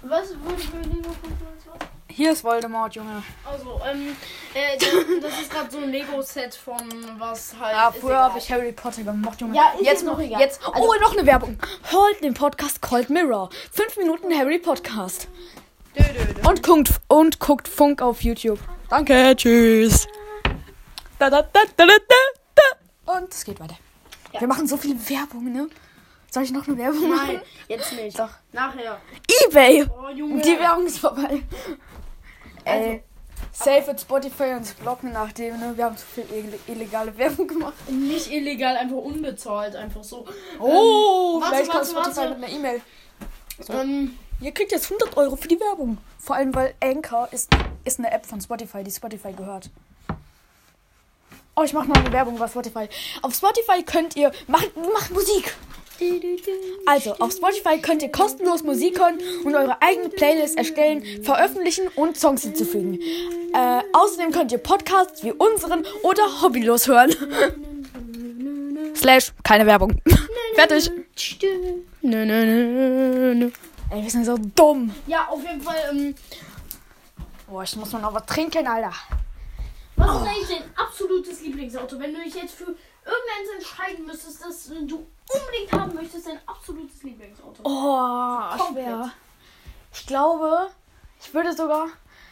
Was 0.02 0.28
würde 0.30 0.60
ich 0.60 0.72
mir 0.72 0.82
lieber 0.82 1.08
kaufen 1.08 1.46
als 1.46 1.66
was? 1.80 1.88
Hier 2.18 2.32
ist 2.32 2.42
Voldemort, 2.42 2.96
Junge. 2.96 3.22
Also, 3.44 3.80
ähm, 3.88 4.16
äh, 4.52 4.76
das, 4.76 4.88
das 5.22 5.40
ist 5.40 5.52
gerade 5.52 5.70
so 5.70 5.78
ein 5.78 5.88
Lego-Set 5.88 6.52
von 6.52 6.76
was 7.16 7.54
halt. 7.60 7.76
Ja, 7.76 7.92
früher 7.92 8.18
habe 8.18 8.40
ich 8.40 8.50
Harry 8.50 8.72
Potter 8.72 9.04
gemocht, 9.04 9.40
Junge. 9.40 9.54
Ja, 9.54 9.70
ist 9.78 9.84
jetzt 9.86 10.04
noch 10.04 10.18
egal. 10.18 10.40
Jetzt, 10.40 10.60
Also- 10.66 10.82
oh, 10.82 10.94
noch 11.00 11.16
eine 11.16 11.24
Werbung. 11.24 11.56
Holt 11.92 12.20
den 12.24 12.34
Podcast 12.34 12.82
Cold 12.82 13.08
Mirror. 13.08 13.50
Fünf 13.70 13.96
Minuten 13.96 14.36
Harry 14.36 14.58
Podcast. 14.58 15.28
Dö, 15.96 16.02
dö, 16.02 16.34
dö. 16.34 16.48
Und 16.48 16.64
guckt, 16.64 16.90
und 17.06 17.38
guckt 17.38 17.68
Funk 17.68 18.02
auf 18.02 18.20
YouTube. 18.22 18.58
Danke, 18.90 19.36
tschüss. 19.36 20.08
Da, 21.20 21.30
da, 21.30 21.42
da, 21.42 21.60
da, 21.76 21.86
da, 21.86 21.94
da. 22.56 23.12
Und 23.16 23.32
es 23.32 23.44
geht 23.44 23.60
weiter. 23.60 23.76
Ja. 24.32 24.40
Wir 24.40 24.48
machen 24.48 24.66
so 24.66 24.76
viel 24.76 24.96
Werbung, 25.08 25.52
ne? 25.52 25.68
Soll 26.32 26.42
ich 26.42 26.50
noch 26.50 26.66
eine 26.66 26.76
Werbung 26.78 27.10
machen? 27.10 27.34
Nein, 27.34 27.42
jetzt 27.68 27.92
nicht. 27.92 28.18
Doch. 28.18 28.30
Nachher. 28.50 29.00
Ebay. 29.46 29.86
Oh, 29.88 30.08
Junge. 30.10 30.42
Die 30.42 30.58
Werbung 30.58 30.84
ist 30.86 30.98
vorbei. 30.98 31.44
Also, 32.68 32.88
Ey. 32.90 33.02
Safe 33.52 33.90
at 33.90 34.00
Spotify 34.00 34.54
uns 34.56 34.72
blocken 34.74 35.12
nachdem, 35.12 35.58
ne? 35.58 35.72
Wir 35.76 35.84
haben 35.84 35.96
zu 35.96 36.04
viel 36.06 36.24
ille- 36.24 36.58
illegale 36.72 37.16
Werbung 37.18 37.46
gemacht. 37.46 37.74
Nicht 37.90 38.30
illegal, 38.30 38.76
einfach 38.76 38.96
unbezahlt, 38.96 39.74
einfach 39.76 40.02
so. 40.04 40.26
Oh, 40.58 41.40
warte, 41.40 41.56
vielleicht 41.56 41.70
kommt 41.70 41.94
warte, 41.94 42.10
Spotify 42.10 42.16
warte. 42.30 42.34
mit 42.40 42.48
einer 42.48 42.58
E-Mail. 42.58 42.80
Ähm, 43.70 44.18
Ihr 44.40 44.52
kriegt 44.52 44.70
jetzt 44.70 44.84
100 44.90 45.16
Euro 45.16 45.34
für 45.36 45.48
die 45.48 45.58
Werbung. 45.58 45.98
Vor 46.18 46.36
allem, 46.36 46.54
weil 46.54 46.74
Anchor 46.80 47.28
ist, 47.32 47.50
ist 47.84 47.98
eine 47.98 48.10
App 48.12 48.24
von 48.24 48.40
Spotify, 48.40 48.84
die 48.84 48.90
Spotify 48.92 49.32
gehört. 49.32 49.68
Oh, 51.56 51.62
ich 51.64 51.72
mache 51.72 51.88
noch 51.88 51.96
eine 51.96 52.12
Werbung 52.12 52.36
über 52.36 52.46
Spotify. 52.46 52.88
Auf 53.22 53.34
Spotify 53.34 53.82
könnt 53.82 54.14
ihr... 54.14 54.30
Macht, 54.46 54.76
macht 54.76 55.10
Musik! 55.10 55.56
Also, 56.86 57.14
auf 57.14 57.32
Spotify 57.32 57.78
könnt 57.80 58.02
ihr 58.02 58.10
kostenlos 58.10 58.62
Musik 58.62 58.98
hören 59.00 59.18
und 59.44 59.54
eure 59.54 59.80
eigene 59.82 60.08
Playlist 60.08 60.56
erstellen, 60.56 61.02
veröffentlichen 61.22 61.88
und 61.96 62.16
Songs 62.16 62.42
hinzufügen. 62.42 63.00
Äh, 63.54 63.82
außerdem 63.92 64.30
könnt 64.30 64.52
ihr 64.52 64.58
Podcasts 64.58 65.24
wie 65.24 65.32
unseren 65.32 65.84
oder 66.02 66.42
hobbylos 66.42 66.86
hören. 66.86 67.14
Slash, 68.94 69.32
keine 69.42 69.66
Werbung. 69.66 70.00
Fertig. 70.54 70.90
Nö, 72.02 72.24
nö, 72.24 72.44
nö, 72.44 73.34
nö. 73.34 73.50
Ey, 73.90 74.02
wir 74.02 74.10
sind 74.10 74.24
so 74.24 74.36
dumm. 74.54 74.94
ja, 75.06 75.26
auf 75.28 75.42
jeden 75.42 75.60
Fall, 75.60 75.76
ähm, 75.90 76.14
Boah, 77.46 77.62
ich 77.62 77.74
muss 77.76 77.90
mal 77.92 78.02
noch 78.02 78.12
was 78.12 78.26
trinken, 78.26 78.66
Alter. 78.66 78.92
was 79.96 80.10
ist 80.20 80.28
eigentlich 80.28 80.48
dein 80.58 80.70
absolutes 80.76 81.40
Lieblingsauto? 81.40 81.98
Wenn 81.98 82.12
du 82.12 82.22
dich 82.22 82.34
jetzt 82.34 82.54
für 82.54 82.74
irgendeins 83.08 83.50
entscheiden 83.58 84.06
müsstest, 84.06 84.44
das 84.44 84.66
du 84.66 85.06
unbedingt 85.30 85.72
haben 85.72 85.94
möchtest, 85.94 86.26
dein 86.26 86.40
absolutes 86.46 87.02
Lieblingsauto. 87.02 87.62
Oh, 87.64 88.56
Komplett. 88.56 88.86
schwer. 88.86 89.10
Ich 89.92 90.06
glaube, 90.06 90.68
ich 91.20 91.32
würde 91.32 91.52
sogar 91.54 91.88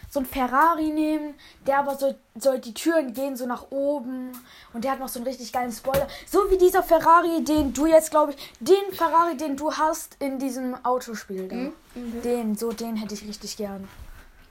so 0.08 0.20
ein 0.20 0.26
Ferrari 0.26 0.88
nehmen, 0.90 1.34
der 1.66 1.80
aber 1.80 1.96
so, 1.96 2.14
so 2.38 2.56
die 2.56 2.72
Türen 2.74 3.12
gehen 3.12 3.36
so 3.36 3.46
nach 3.46 3.70
oben 3.70 4.30
und 4.72 4.84
der 4.84 4.92
hat 4.92 5.00
noch 5.00 5.08
so 5.08 5.18
einen 5.18 5.26
richtig 5.26 5.52
geilen 5.52 5.72
Spoiler. 5.72 6.06
So 6.26 6.50
wie 6.50 6.58
dieser 6.58 6.82
Ferrari, 6.82 7.42
den 7.42 7.72
du 7.72 7.86
jetzt, 7.86 8.10
glaube 8.10 8.32
ich, 8.32 8.52
den 8.60 8.92
Ferrari, 8.92 9.36
den 9.36 9.56
du 9.56 9.72
hast 9.72 10.16
in 10.20 10.38
diesem 10.38 10.74
Autospiel. 10.84 11.48
Da. 11.48 12.00
Den, 12.22 12.54
so 12.56 12.72
den 12.72 12.96
hätte 12.96 13.14
ich 13.14 13.26
richtig 13.26 13.56
gern. 13.56 13.88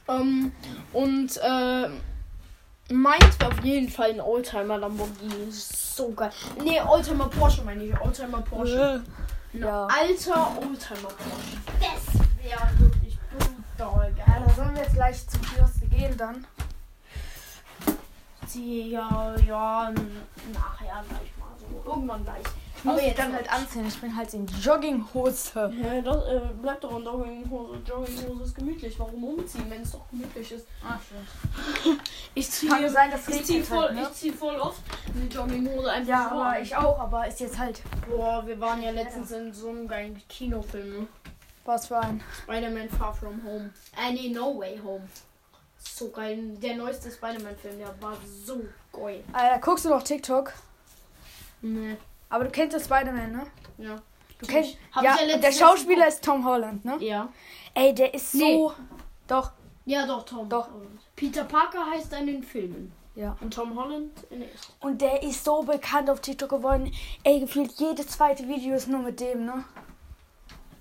Ähm, 0.07 0.51
und, 0.93 1.37
äh, 1.37 1.89
meins 2.91 3.39
wäre 3.39 3.51
auf 3.51 3.63
jeden 3.63 3.89
Fall 3.89 4.11
ein 4.11 4.21
Oldtimer 4.21 4.77
Lamborghini. 4.77 5.45
Das 5.47 5.55
ist 5.55 5.95
so 5.95 6.11
geil. 6.11 6.31
Nee, 6.63 6.79
Oldtimer 6.81 7.27
Porsche 7.29 7.63
meine 7.63 7.83
ich. 7.83 7.99
Oldtimer 8.01 8.41
Porsche. 8.41 9.01
Ein 9.53 9.59
Ja. 9.59 9.85
alter 9.87 10.57
Oldtimer 10.57 11.09
Porsche. 11.09 11.57
Das 11.79 12.21
wäre 12.43 12.79
wirklich 12.79 13.17
brutal 13.77 14.13
geil. 14.13 14.25
Alter, 14.39 14.53
sollen 14.53 14.75
wir 14.75 14.83
jetzt 14.83 14.93
gleich 14.95 15.27
zum 15.27 15.41
Kiosk 15.41 15.89
gehen 15.89 16.17
dann? 16.17 16.45
Sie, 18.47 18.91
ja, 18.91 19.35
ja, 19.47 19.91
nachher 20.53 21.03
gleich 21.09 21.31
mal 21.37 21.49
so. 21.59 21.89
Irgendwann 21.89 22.23
gleich. 22.23 22.43
Muss 22.85 23.01
mich 23.01 23.15
dann 23.15 23.33
halt 23.33 23.51
anziehen. 23.51 23.85
Ich 23.87 23.99
bin 23.99 24.15
halt 24.15 24.33
in 24.33 24.45
Jogginghose. 24.45 25.73
Ja, 25.83 26.01
das 26.01 26.27
äh, 26.27 26.39
bleibt 26.61 26.83
doch 26.83 26.97
in 26.97 27.03
Jogginghose. 27.03 27.79
Jogginghose 27.85 28.43
ist 28.43 28.55
gemütlich. 28.55 28.99
Warum 28.99 29.23
umziehen, 29.23 29.65
wenn 29.69 29.81
es 29.81 29.91
doch 29.91 30.07
gemütlich 30.09 30.51
ist? 30.51 30.67
Ah, 30.83 30.97
stimmt. 31.03 31.99
Ich 32.37 32.51
ziehe 32.51 32.69
Kann 32.69 32.89
sein, 32.89 33.11
dass 33.11 33.27
ich 33.29 33.45
zieh 33.45 33.53
regnet 33.53 33.67
voll, 33.67 33.85
halt, 33.85 33.95
ne? 33.95 34.01
ich 34.01 34.13
zieh 34.13 34.31
voll 34.31 34.55
oft 34.57 34.81
eine 35.13 35.25
Jogginghose 35.25 35.89
einfach 35.89 36.09
Ja, 36.09 36.29
so 36.29 36.35
aber 36.35 36.59
ich 36.59 36.75
auch. 36.75 36.99
Aber 36.99 37.27
ist 37.27 37.39
jetzt 37.39 37.57
halt... 37.57 37.81
Boah, 38.09 38.45
wir 38.45 38.59
waren 38.59 38.81
ja 38.83 38.91
letztens 38.91 39.31
in 39.31 39.53
so 39.53 39.69
einem 39.69 39.87
geilen 39.87 40.21
Kinofilm. 40.27 41.07
Was 41.63 41.87
für 41.87 41.97
ein... 41.97 42.21
Spider-Man 42.43 42.89
Far 42.89 43.13
From 43.13 43.41
Home. 43.43 43.71
Äh, 43.97 44.13
nee, 44.13 44.29
No 44.29 44.59
Way 44.59 44.79
Home. 44.83 45.07
So 45.79 46.09
geil. 46.09 46.57
Der 46.61 46.75
neueste 46.75 47.09
Spider-Man-Film, 47.09 47.79
der 47.79 48.01
war 48.01 48.17
so 48.45 48.61
geil. 48.91 49.23
Alter, 49.31 49.59
guckst 49.59 49.85
du 49.85 49.89
noch 49.89 50.03
TikTok? 50.03 50.53
Nee. 51.61 51.97
Aber 52.29 52.43
du 52.45 52.49
kennst 52.51 52.73
ja 52.77 52.79
Spider-Man, 52.83 53.31
ne? 53.31 53.47
Ja. 53.77 53.95
Du 54.39 54.45
kennst. 54.45 54.77
Hab 54.91 55.03
ja, 55.03 55.15
ja 55.27 55.37
der 55.37 55.51
Schauspieler 55.51 56.07
ist 56.07 56.23
Tom 56.23 56.45
Holland, 56.45 56.83
ne? 56.83 56.97
Ja. 56.99 57.29
Ey, 57.73 57.93
der 57.93 58.13
ist 58.13 58.31
so. 58.33 58.37
Nee. 58.37 58.69
Doch. 59.27 59.51
Ja, 59.85 60.05
doch, 60.05 60.23
Tom. 60.23 60.49
Doch. 60.49 60.69
Holland. 60.71 60.99
Peter 61.15 61.43
Parker 61.43 61.85
heißt 61.91 62.11
er 62.13 62.19
in 62.19 62.27
den 62.27 62.43
Filmen. 62.43 62.91
Ja. 63.15 63.37
Und 63.39 63.53
Tom 63.53 63.77
Holland 63.79 64.11
in 64.29 64.41
echten. 64.41 64.73
Und 64.81 64.99
der 65.01 65.23
ist 65.23 65.45
so 65.45 65.63
bekannt 65.63 66.09
auf 66.09 66.19
TikTok 66.19 66.49
geworden. 66.49 66.91
Ey, 67.23 67.39
gefühlt 67.39 67.71
jedes 67.73 68.07
zweite 68.07 68.45
Video 68.47 68.75
ist 68.75 68.89
nur 68.89 68.99
mit 68.99 69.19
dem, 69.21 69.45
ne? 69.45 69.63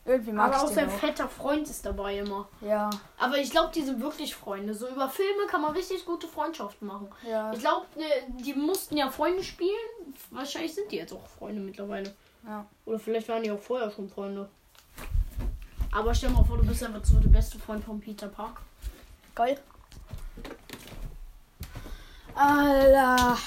Irgendwie 0.07 0.33
mag 0.33 0.53
Aber 0.53 0.65
auch 0.65 0.69
ich 0.69 0.75
sein 0.75 0.87
den 0.89 0.95
auch. 0.95 0.99
fetter 0.99 1.29
Freund 1.29 1.67
ist 1.69 1.87
dabei 1.87 2.19
immer. 2.19 2.47
Ja, 2.61 2.91
Aber 3.19 3.39
ich 3.39 3.51
glaube, 3.51 3.71
die 3.75 3.83
sind 3.83 4.03
wirklich 4.03 4.35
Freunde. 4.35 4.75
So 4.75 4.87
über 4.89 5.09
Filme 5.09 5.47
kann 5.49 5.63
man 5.63 5.73
richtig 5.73 6.05
gute 6.05 6.27
Freundschaften 6.29 6.87
machen. 6.87 7.09
ja, 7.27 7.53
Ich 7.53 7.61
glaube, 7.61 7.87
die 8.29 8.53
mussten 8.53 8.97
ja 8.99 9.09
Freunde 9.09 9.43
spielen. 9.43 9.71
Wahrscheinlich 10.31 10.75
sind 10.75 10.91
die 10.91 10.97
jetzt 10.97 11.13
auch 11.13 11.27
Freunde 11.27 11.61
mittlerweile. 11.61 12.15
ja. 12.47 12.67
Oder 12.85 12.99
vielleicht 12.99 13.29
waren 13.29 13.43
die 13.43 13.51
auch 13.51 13.61
vorher 13.61 13.91
schon 13.91 14.09
Freunde. 14.09 14.49
Aber 15.93 16.15
stell 16.15 16.31
mal 16.31 16.45
vor, 16.45 16.57
du 16.59 16.67
bist 16.67 16.83
einfach 16.83 17.05
so 17.05 17.19
der 17.21 17.29
beste 17.29 17.59
Freund 17.59 17.85
von 17.85 18.01
Peter 18.01 18.27
Park. 18.29 18.61
Geil. 19.35 19.61
Alter. 22.35 23.39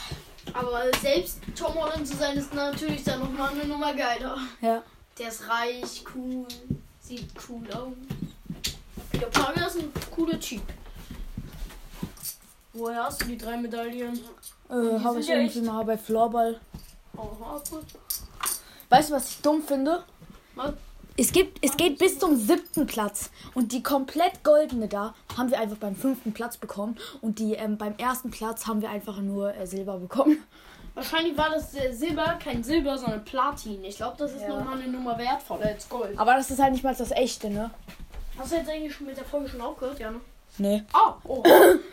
Aber 0.53 0.83
selbst 1.01 1.39
Tom 1.57 1.75
Holland 1.75 2.07
zu 2.07 2.15
sein, 2.15 2.37
ist 2.37 2.53
natürlich 2.53 3.03
dann 3.03 3.19
nochmal 3.19 3.51
eine 3.51 3.65
Nummer 3.65 3.93
geiler. 3.93 4.37
Ja. 4.61 4.81
Der 5.17 5.27
ist 5.27 5.47
reich, 5.49 6.05
cool, 6.15 6.45
sieht 7.01 7.29
cool 7.49 7.69
aus. 7.73 7.93
Der 9.13 9.27
Pagel 9.27 9.63
ist 9.63 9.77
ein 9.77 9.91
cooler 10.15 10.39
Typ. 10.39 10.61
Woher 12.73 13.03
hast 13.03 13.21
du 13.21 13.25
die 13.25 13.37
drei 13.37 13.57
Medaillen? 13.57 14.19
Äh, 14.69 14.99
habe 15.03 15.19
ich 15.19 15.27
ja 15.27 15.35
irgendwie 15.35 15.59
echt- 15.59 15.67
mal 15.67 15.83
bei 15.85 15.97
Floorball. 15.97 16.59
Gut. 17.15 17.83
Weißt 18.89 19.09
du, 19.09 19.13
was 19.15 19.29
ich 19.31 19.41
dumm 19.41 19.61
finde? 19.63 20.03
Was? 20.55 20.73
Es, 21.19 21.31
gibt, 21.31 21.63
es 21.65 21.75
geht 21.77 21.97
bis 21.97 22.19
zum 22.19 22.35
siebten 22.37 22.85
Platz. 22.85 23.31
Und 23.55 23.71
die 23.71 23.81
komplett 23.81 24.43
goldene 24.43 24.87
da 24.87 25.15
haben 25.35 25.49
wir 25.49 25.59
einfach 25.59 25.77
beim 25.77 25.95
fünften 25.95 26.31
Platz 26.33 26.57
bekommen. 26.57 26.95
Und 27.21 27.39
die 27.39 27.53
ähm, 27.55 27.77
beim 27.77 27.95
ersten 27.97 28.29
Platz 28.29 28.67
haben 28.67 28.81
wir 28.81 28.89
einfach 28.89 29.17
nur 29.19 29.53
äh, 29.55 29.65
Silber 29.65 29.97
bekommen. 29.97 30.43
Wahrscheinlich 30.93 31.37
war 31.37 31.49
das 31.49 31.73
äh, 31.75 31.91
Silber, 31.91 32.37
kein 32.43 32.63
Silber, 32.63 32.97
sondern 32.97 33.23
Platin. 33.25 33.83
Ich 33.83 33.97
glaube, 33.97 34.15
das 34.17 34.33
ist 34.33 34.41
Ja. 34.43 34.49
nochmal 34.49 34.79
eine 34.79 34.87
Nummer 34.91 35.17
wertvoller 35.17 35.65
als 35.67 35.89
Gold. 35.89 36.17
Aber 36.19 36.35
das 36.35 36.51
ist 36.51 36.59
halt 36.61 36.73
nicht 36.73 36.83
mal 36.83 36.93
das 36.95 37.11
echte, 37.11 37.49
ne? 37.49 37.71
Hast 38.37 38.51
du 38.51 38.55
jetzt 38.57 38.69
eigentlich 38.69 38.93
schon 38.93 39.07
mit 39.07 39.17
der 39.17 39.25
Folge 39.25 39.49
schon 39.49 39.61
aufgehört, 39.61 39.99
ja, 39.99 40.11
ne? 40.11 40.21
Nee. 40.59 40.83
Ah, 40.91 41.13
oh. 41.23 41.43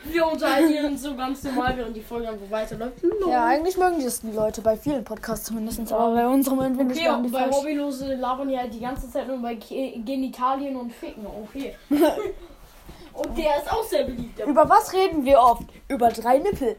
Wir 0.05 0.27
unterhalten 0.27 0.87
uns 0.87 1.03
so 1.03 1.15
ganz 1.15 1.43
normal, 1.43 1.77
während 1.77 1.95
die 1.95 2.03
Folge 2.03 2.29
einfach 2.29 2.51
weiterläuft. 2.51 2.95
Ja, 3.29 3.47
eigentlich 3.47 3.77
mögen 3.77 3.99
die 3.99 4.05
das 4.05 4.21
die 4.21 4.31
Leute, 4.31 4.63
bei 4.63 4.77
vielen 4.77 5.05
Podcasts 5.05 5.47
zumindest. 5.47 5.93
Aber 5.93 6.15
bei 6.15 6.27
unserem 6.27 6.61
irgendwie 6.61 6.85
nicht 6.85 7.07
Okay, 7.07 7.23
die 7.25 7.29
bei. 7.29 7.51
Hobbylose 7.51 8.15
labern 8.15 8.49
die 8.49 8.59
halt 8.59 8.73
die 8.73 8.81
ganze 8.81 9.11
Zeit 9.11 9.29
nur 9.29 9.39
bei 9.39 9.55
Ge 9.55 10.01
Genitalien 10.05 10.77
und 10.77 10.93
Ficken. 10.93 11.27
Okay. 11.27 11.75
und 11.91 13.37
der 13.37 13.59
ist 13.59 13.71
auch 13.71 13.85
sehr 13.85 14.05
beliebt. 14.05 14.41
Über 14.47 14.69
was 14.69 14.93
reden 14.95 15.25
wir 15.27 15.39
oft? 15.39 15.65
Über 15.89 16.09
drei 16.09 16.39
Nippel. 16.39 16.77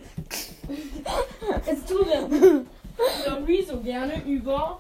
Jetzt 1.68 1.88
tu 1.88 2.04
denn. 2.04 2.66
Ja, 3.26 3.46
wie 3.46 3.62
so 3.62 3.80
gerne 3.80 4.24
über 4.26 4.80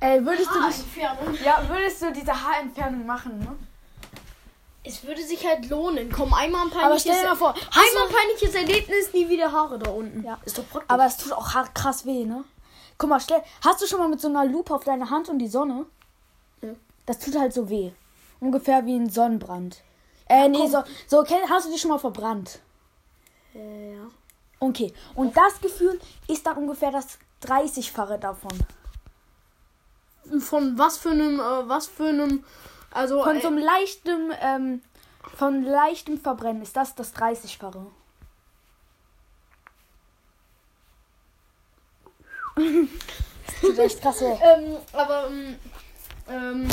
Ey, 0.00 0.24
würdest 0.24 0.48
du 0.48 0.54
dich. 0.54 0.62
Haarentfernung. 0.62 1.34
Ja, 1.44 1.62
würdest 1.68 2.02
du 2.02 2.12
diese 2.12 2.32
Haarentfernung 2.32 3.04
machen, 3.04 3.38
ne? 3.40 3.56
Es 4.88 5.04
würde 5.04 5.22
sich 5.22 5.46
halt 5.46 5.68
lohnen. 5.68 6.10
Komm, 6.10 6.32
einmal 6.32 6.62
ein 6.62 6.72
Aber 6.72 6.80
peinliches, 6.80 7.02
stell 7.02 7.20
dir 7.20 7.28
mal 7.28 7.36
vor, 7.36 7.54
einmal 7.54 8.08
ein 8.08 8.14
peinliches 8.14 8.54
Erlebnis, 8.54 9.12
nie 9.12 9.28
wieder 9.28 9.52
Haare 9.52 9.78
da 9.78 9.90
unten. 9.90 10.24
Ja. 10.24 10.38
Ist 10.44 10.56
doch 10.56 10.68
praktisch. 10.68 10.90
Aber 10.90 11.04
es 11.04 11.16
tut 11.18 11.32
auch 11.32 11.52
krass 11.74 12.06
weh, 12.06 12.24
ne? 12.24 12.44
Guck 12.96 13.10
mal, 13.10 13.20
stell, 13.20 13.42
hast 13.64 13.82
du 13.82 13.86
schon 13.86 13.98
mal 13.98 14.08
mit 14.08 14.20
so 14.20 14.28
einer 14.28 14.44
Lupe 14.46 14.74
auf 14.74 14.84
deine 14.84 15.10
Hand 15.10 15.28
und 15.28 15.38
die 15.38 15.48
Sonne? 15.48 15.86
Ja. 16.62 16.70
Das 17.06 17.18
tut 17.18 17.38
halt 17.38 17.52
so 17.52 17.68
weh. 17.68 17.92
Ungefähr 18.40 18.86
wie 18.86 18.96
ein 18.96 19.10
Sonnenbrand. 19.10 19.82
Äh, 20.28 20.48
nee, 20.48 20.58
komm. 20.58 20.70
so, 20.70 20.82
so 21.06 21.18
okay, 21.20 21.38
hast 21.48 21.66
du 21.66 21.72
dich 21.72 21.80
schon 21.80 21.90
mal 21.90 21.98
verbrannt? 21.98 22.60
äh, 23.54 23.94
ja. 23.94 24.06
Okay. 24.60 24.92
Und 25.14 25.36
das 25.36 25.60
Gefühl 25.60 26.00
ist 26.26 26.46
dann 26.46 26.56
ungefähr 26.56 26.90
das 26.90 27.18
30-fache 27.44 28.18
davon. 28.18 28.52
Von 30.40 30.76
was 30.76 30.98
für 30.98 31.10
einem, 31.10 31.40
äh, 31.40 31.68
was 31.68 31.86
für 31.86 32.08
einem, 32.08 32.44
also 32.90 33.22
Von 33.22 33.36
äh, 33.36 33.40
so 33.40 33.48
einem 33.48 33.58
leichten, 33.58 34.32
ähm, 34.40 34.82
von 35.36 35.62
leichtem 35.62 36.18
Verbrennen 36.18 36.62
ist 36.62 36.76
das 36.76 36.94
das 36.94 37.14
30-fache. 37.14 37.86
das 43.60 43.70
ist 43.70 43.78
echt 43.78 44.02
krass. 44.02 44.20
Ähm, 44.22 44.76
aber, 44.92 45.28
ähm, 45.28 45.56
ähm, 46.28 46.68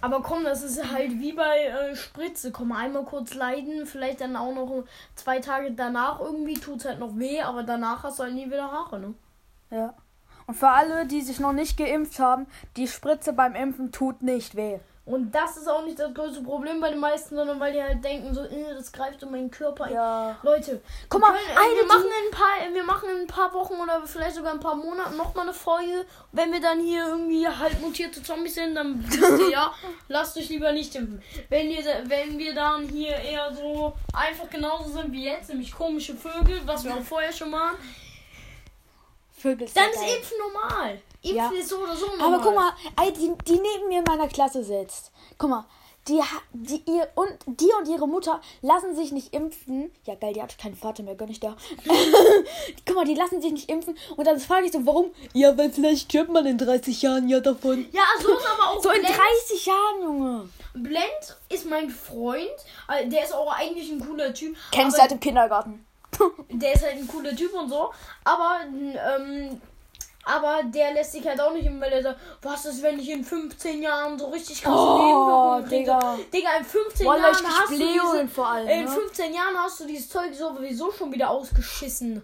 aber 0.00 0.22
komm, 0.22 0.44
das 0.44 0.62
ist 0.62 0.92
halt 0.92 1.18
wie 1.18 1.32
bei 1.32 1.64
äh, 1.64 1.96
Spritze. 1.96 2.52
Komm, 2.52 2.72
einmal 2.72 3.04
kurz 3.04 3.34
leiden, 3.34 3.86
vielleicht 3.86 4.20
dann 4.20 4.36
auch 4.36 4.54
noch 4.54 4.84
zwei 5.14 5.40
Tage 5.40 5.72
danach 5.72 6.20
irgendwie 6.20 6.54
tut's 6.54 6.84
halt 6.84 6.98
noch 6.98 7.16
weh, 7.16 7.40
aber 7.40 7.62
danach 7.62 8.02
hast 8.02 8.18
du 8.18 8.24
halt 8.24 8.34
nie 8.34 8.46
wieder 8.46 8.70
Haare, 8.70 9.00
ne? 9.00 9.14
Ja. 9.70 9.94
Und 10.46 10.54
für 10.54 10.68
alle, 10.68 11.06
die 11.06 11.22
sich 11.22 11.40
noch 11.40 11.52
nicht 11.52 11.76
geimpft 11.76 12.18
haben, 12.18 12.46
die 12.76 12.86
Spritze 12.86 13.32
beim 13.32 13.54
Impfen 13.54 13.90
tut 13.90 14.22
nicht 14.22 14.54
weh. 14.54 14.78
Und 15.06 15.32
das 15.32 15.56
ist 15.56 15.68
auch 15.68 15.84
nicht 15.84 16.00
das 16.00 16.12
größte 16.12 16.42
Problem 16.42 16.80
bei 16.80 16.90
den 16.90 16.98
meisten, 16.98 17.36
sondern 17.36 17.60
weil 17.60 17.72
die 17.72 17.80
halt 17.80 18.02
denken, 18.02 18.34
so, 18.34 18.42
äh, 18.42 18.74
das 18.74 18.90
greift 18.90 19.22
in 19.22 19.30
meinen 19.30 19.52
Körper 19.52 19.84
ein. 19.84 19.92
Ja. 19.92 20.36
Leute, 20.42 20.80
Guck 21.08 21.20
mal, 21.20 21.32
wir, 21.32 21.38
können, 21.38 21.56
äh, 21.56 21.60
eine, 21.60 21.76
wir, 21.76 21.86
machen 21.86 22.06
in 22.06 22.26
ein 22.26 22.30
paar, 22.32 22.74
wir 22.74 22.82
machen 22.82 23.08
in 23.10 23.20
ein 23.22 23.26
paar 23.28 23.54
Wochen 23.54 23.74
oder 23.74 24.04
vielleicht 24.04 24.34
sogar 24.34 24.52
ein 24.52 24.58
paar 24.58 24.74
Monaten 24.74 25.16
nochmal 25.16 25.44
eine 25.44 25.54
Folge. 25.54 26.04
Wenn 26.32 26.52
wir 26.52 26.60
dann 26.60 26.80
hier 26.80 27.06
irgendwie 27.06 27.46
halb 27.46 27.80
mutierte 27.80 28.20
Zombies 28.20 28.56
sind, 28.56 28.74
dann 28.74 29.04
wisst 29.08 29.38
ihr 29.38 29.50
ja, 29.50 29.72
lasst 30.08 30.36
euch 30.38 30.48
lieber 30.48 30.72
nicht 30.72 30.92
impfen. 30.96 31.22
Wenn 31.50 31.68
wir, 31.68 31.84
wenn 32.06 32.36
wir 32.36 32.52
dann 32.52 32.88
hier 32.88 33.14
eher 33.14 33.54
so 33.54 33.94
einfach 34.12 34.50
genauso 34.50 34.90
sind 34.90 35.12
wie 35.12 35.26
jetzt, 35.26 35.50
nämlich 35.50 35.72
komische 35.72 36.16
Vögel, 36.16 36.60
was 36.64 36.82
wir 36.82 36.92
auch 36.92 37.02
vorher 37.02 37.32
schon 37.32 37.52
waren, 37.52 37.76
Vögel 39.38 39.68
dann 39.74 39.84
sind 39.84 39.94
ist 39.94 40.00
geil. 40.00 40.16
Impfen 40.16 40.38
normal. 40.38 41.02
Impfen 41.22 41.36
Ja. 41.36 41.50
ist 41.50 41.68
so 41.68 41.76
oder 41.78 41.94
so 41.96 42.06
normal. 42.06 42.34
Aber 42.34 42.42
guck 42.42 42.54
mal, 42.54 42.72
ey, 43.04 43.12
die, 43.12 43.32
die 43.46 43.60
neben 43.60 43.88
mir 43.88 43.98
in 43.98 44.04
meiner 44.04 44.28
Klasse 44.28 44.64
sitzt. 44.64 45.10
Guck 45.38 45.50
mal, 45.50 45.66
die, 46.08 46.20
ha- 46.22 46.42
die, 46.52 46.82
ihr 46.86 47.08
und 47.16 47.36
die 47.46 47.70
und 47.78 47.88
ihre 47.88 48.06
Mutter 48.06 48.40
lassen 48.62 48.94
sich 48.94 49.10
nicht 49.12 49.34
impfen. 49.34 49.90
Ja, 50.04 50.14
geil, 50.14 50.32
die 50.34 50.40
hat 50.42 50.56
keinen 50.56 50.76
Vater 50.76 51.02
mehr, 51.02 51.16
gönn 51.16 51.30
ich 51.30 51.40
da. 51.40 51.56
Guck 52.86 52.94
mal, 52.96 53.04
die 53.04 53.14
lassen 53.14 53.40
sich 53.42 53.52
nicht 53.52 53.68
impfen. 53.70 53.96
Und 54.16 54.24
dann 54.26 54.38
frage 54.38 54.66
ich 54.66 54.72
so, 54.72 54.86
warum? 54.86 55.10
Ja, 55.32 55.56
weil 55.58 55.70
vielleicht 55.70 56.02
stirbt 56.02 56.30
man 56.30 56.46
in 56.46 56.58
30 56.58 57.02
Jahren 57.02 57.28
ja 57.28 57.40
davon. 57.40 57.86
Ja, 57.92 58.02
so 58.22 58.28
ist 58.36 58.46
aber 58.46 58.70
auch 58.70 58.80
So 58.82 58.90
in 58.90 59.00
Blend. 59.02 59.16
30 59.48 59.66
Jahren, 59.66 60.02
Junge. 60.02 60.48
Blend 60.74 61.36
ist 61.48 61.66
mein 61.66 61.90
Freund. 61.90 62.50
Also, 62.86 63.08
Der 63.10 63.24
ist 63.24 63.34
auch 63.34 63.52
eigentlich 63.52 63.90
ein 63.90 64.00
cooler 64.00 64.32
Typ. 64.34 64.56
Kenn 64.70 64.82
ich 64.82 64.94
aber 64.94 64.96
seit 64.96 65.10
dem 65.10 65.20
Kindergarten. 65.20 65.85
Der 66.50 66.72
ist 66.74 66.82
halt 66.84 66.96
ein 66.96 67.08
cooler 67.08 67.34
Typ 67.34 67.52
und 67.54 67.68
so. 67.68 67.90
Aber, 68.24 68.60
ähm, 68.70 69.60
aber 70.24 70.62
der 70.64 70.92
lässt 70.94 71.12
sich 71.12 71.24
halt 71.26 71.40
auch 71.40 71.52
nicht 71.52 71.66
impfen, 71.66 71.80
weil 71.80 71.92
er 71.92 72.02
sagt, 72.02 72.20
was 72.42 72.66
ist, 72.66 72.82
wenn 72.82 72.98
ich 72.98 73.08
in 73.10 73.22
15 73.24 73.80
Jahren 73.82 74.18
so 74.18 74.26
richtig 74.26 74.62
krasse 74.62 74.76
Oh, 74.76 75.60
kriege? 75.62 75.68
Digga. 75.68 76.18
Digga, 76.32 76.56
in 76.58 76.64
15 76.64 77.06
Boah, 77.06 77.16
Jahren 77.16 77.46
hast 77.46 77.70
du 77.70 77.76
diese, 77.78 78.28
vor 78.28 78.48
allem, 78.48 78.68
In 78.68 78.84
ne? 78.84 78.90
15 78.90 79.32
Jahren 79.34 79.56
hast 79.56 79.80
du 79.80 79.86
dieses 79.86 80.08
Zeug 80.08 80.34
sowieso 80.34 80.90
schon 80.90 81.12
wieder 81.12 81.30
ausgeschissen. 81.30 82.22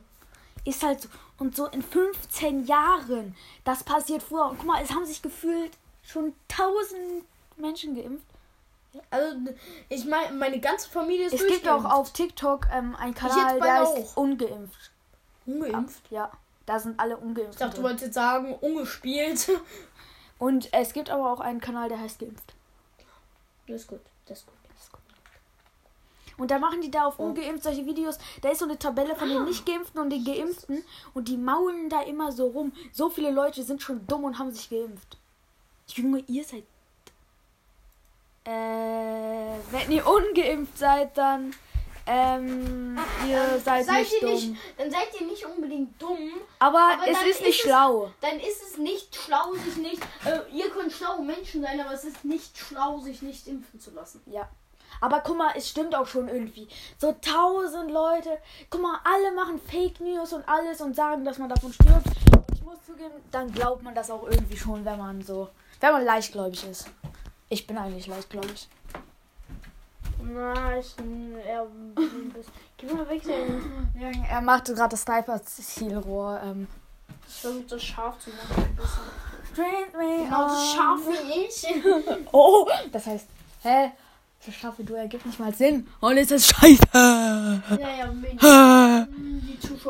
Ist 0.65 0.83
halt 0.83 1.03
so. 1.03 1.09
Und 1.39 1.57
so 1.57 1.67
in 1.67 1.83
15 1.83 2.67
Jahren, 2.67 3.37
das 3.65 3.83
passiert 3.85 4.23
früher. 4.23 4.47
Und 4.47 4.59
guck 4.59 4.67
mal, 4.67 4.83
es 4.83 4.91
haben 4.91 5.07
sich 5.07 5.23
gefühlt 5.23 5.73
schon 6.03 6.35
1000 6.51 7.25
Menschen 7.57 7.95
geimpft. 7.95 8.27
Also, 9.11 9.37
ich 9.89 10.05
meine, 10.05 10.33
meine 10.33 10.61
ganze 10.61 10.89
Familie 10.89 11.27
ist 11.27 11.35
Es 11.35 11.47
gibt 11.47 11.67
auch 11.69 11.85
auf 11.85 12.13
TikTok 12.13 12.67
ähm, 12.73 12.95
einen 12.97 13.15
Kanal, 13.15 13.61
der 13.61 13.81
heißt 13.81 13.93
auch. 13.93 14.17
Ungeimpft. 14.17 14.91
Ungeimpft. 15.47 16.11
Ja, 16.11 16.31
da 16.67 16.79
sind 16.79 17.01
alle 17.01 17.17
ungeimpft. 17.17 17.55
Ich 17.55 17.59
dachte, 17.59 17.71
du 17.71 17.77
drin. 17.77 17.85
wolltest 17.85 18.05
jetzt 18.05 18.15
sagen, 18.15 18.55
ungespielt. 18.61 19.49
Und 20.39 20.73
es 20.73 20.93
gibt 20.93 21.09
aber 21.09 21.33
auch 21.33 21.41
einen 21.41 21.61
Kanal, 21.61 21.89
der 21.89 22.01
heißt 22.01 22.19
Geimpft. 22.19 22.55
Das 23.67 23.83
ist 23.83 23.87
gut, 23.87 24.01
das 24.27 24.39
ist 24.41 24.47
gut. 24.47 24.53
Und 26.39 26.51
da 26.51 26.59
machen 26.59 26.81
die 26.81 26.91
da 26.91 27.05
auf 27.07 27.19
ungeimpft 27.19 27.63
solche 27.63 27.87
Videos. 27.87 28.19
Da 28.41 28.51
ist 28.51 28.59
so 28.59 28.65
eine 28.65 28.79
Tabelle 28.79 29.15
von 29.15 29.29
den 29.29 29.45
nicht 29.45 29.65
geimpften 29.65 30.01
und 30.01 30.11
den 30.11 30.25
geimpften. 30.25 30.83
Und 31.15 31.29
die 31.29 31.37
maulen 31.37 31.89
da 31.89 32.03
immer 32.03 32.33
so 32.33 32.49
rum. 32.49 32.73
So 32.91 33.11
viele 33.11 33.31
Leute 33.31 33.63
sind 33.63 33.83
schon 33.83 34.07
dumm 34.07 34.25
und 34.25 34.39
haben 34.39 34.51
sich 34.51 34.69
geimpft. 34.69 35.19
Junge, 35.89 36.25
ihr 36.27 36.43
seid. 36.43 36.65
Äh, 38.45 38.51
wenn 39.71 39.91
ihr 39.91 40.07
ungeimpft 40.07 40.79
seid, 40.79 41.17
dann. 41.17 41.55
Ähm, 42.05 42.99
ihr 43.29 43.61
seid, 43.65 43.87
Seid 43.87 44.01
nicht 44.01 44.13
ihr 44.15 44.21
dumm. 44.23 44.31
nicht, 44.35 44.57
dann 44.77 44.91
seid 44.91 45.21
ihr 45.21 45.25
nicht 45.29 45.47
unbedingt 45.47 46.03
dumm, 46.03 46.19
aber, 46.59 46.95
aber 46.95 47.03
es 47.07 47.11
ist 47.19 47.23
nicht 47.23 47.41
ist 47.41 47.49
es- 47.49 47.57
schlau. 47.61 48.11
dann 48.21 48.41
ist 48.41 48.61
es 48.61 48.77
nicht 48.79 49.15
schlau, 49.15 49.53
sich 49.55 49.77
nicht. 49.77 50.03
Äh, 50.25 50.41
ihr 50.53 50.69
könnt 50.71 50.91
schlaue 50.93 51.23
Menschen 51.25 51.63
sein, 51.63 51.81
aber 51.81 51.93
es 51.95 52.03
ist 52.03 52.25
nicht 52.25 52.59
schlau, 52.59 52.99
sich 52.99 53.23
nicht 53.23 53.47
impfen 53.47 53.79
zu 53.79 53.93
lassen. 53.93 54.21
Ja. 54.27 54.49
Aber 55.01 55.21
guck 55.21 55.37
mal, 55.39 55.53
es 55.57 55.69
stimmt 55.69 55.95
auch 55.95 56.09
schon 56.09 56.29
irgendwie. 56.29 56.67
So 56.99 57.13
tausend 57.21 57.93
Leute. 57.93 58.37
Guck 58.69 58.83
mal, 58.83 58.99
alle 59.05 59.31
machen 59.37 59.61
Fake 59.61 60.01
News 60.01 60.33
und 60.33 60.47
alles 60.49 60.81
und 60.81 60.97
sagen, 60.97 61.25
dass 61.25 61.39
man 61.39 61.49
davon 61.51 61.73
stirbt. 61.73 62.07
Ich 62.53 62.63
muss 62.65 62.85
zugeben, 62.85 63.15
dann 63.31 63.53
glaubt 63.53 63.85
man 63.85 63.95
das 63.95 64.11
auch 64.11 64.25
irgendwie 64.25 64.57
schon, 64.57 64.85
wenn 64.85 64.99
man 64.99 65.23
so. 65.23 65.51
Wenn 65.79 65.93
man 65.93 66.05
leichtgläubig 66.05 66.65
ist. 66.69 66.89
Ich 67.53 67.67
bin 67.67 67.77
eigentlich 67.77 68.07
leichtgläubig. 68.07 68.67
Na, 70.23 70.79
ich 70.79 70.95
eher 71.47 71.67
ein 71.67 72.33
bisschen. 72.33 72.53
Geh 72.79 72.87
mal 72.87 73.07
weg, 73.07 73.23
der 73.25 74.31
Er 74.31 74.41
machte 74.41 74.73
gerade 74.75 74.93
das 74.93 75.03
Sniper-Zielrohr. 75.03 76.41
Ähm. 76.43 76.67
Ich 77.29 77.35
versuche 77.35 77.65
das 77.65 77.83
scharf 77.83 78.19
zu 78.21 78.31
machen. 78.31 78.65
Ein 78.65 78.75
bisschen. 78.75 79.85
Genau 79.95 80.25
Genauso 80.25 80.75
scharf 80.75 81.01
wie 81.07 81.41
ich. 81.45 82.27
Oh, 82.33 82.67
das 82.91 83.07
heißt, 83.07 83.27
hä? 83.65 83.91
So 84.41 84.51
scharf 84.51 84.79
wie 84.79 84.85
du 84.85 84.95
ergibt 84.95 85.27
nicht 85.27 85.39
mal 85.39 85.53
Sinn. 85.53 85.87
Und 86.01 86.17
ist 86.17 86.31
das 86.31 86.47
scheiße. 86.47 86.81
ja, 86.95 87.61
ja. 88.41 89.07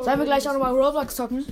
Sollen 0.02 0.18
wir 0.18 0.24
gleich 0.24 0.48
auch 0.48 0.54
nochmal 0.54 0.74
Roblox 0.74 1.14
zocken? 1.14 1.46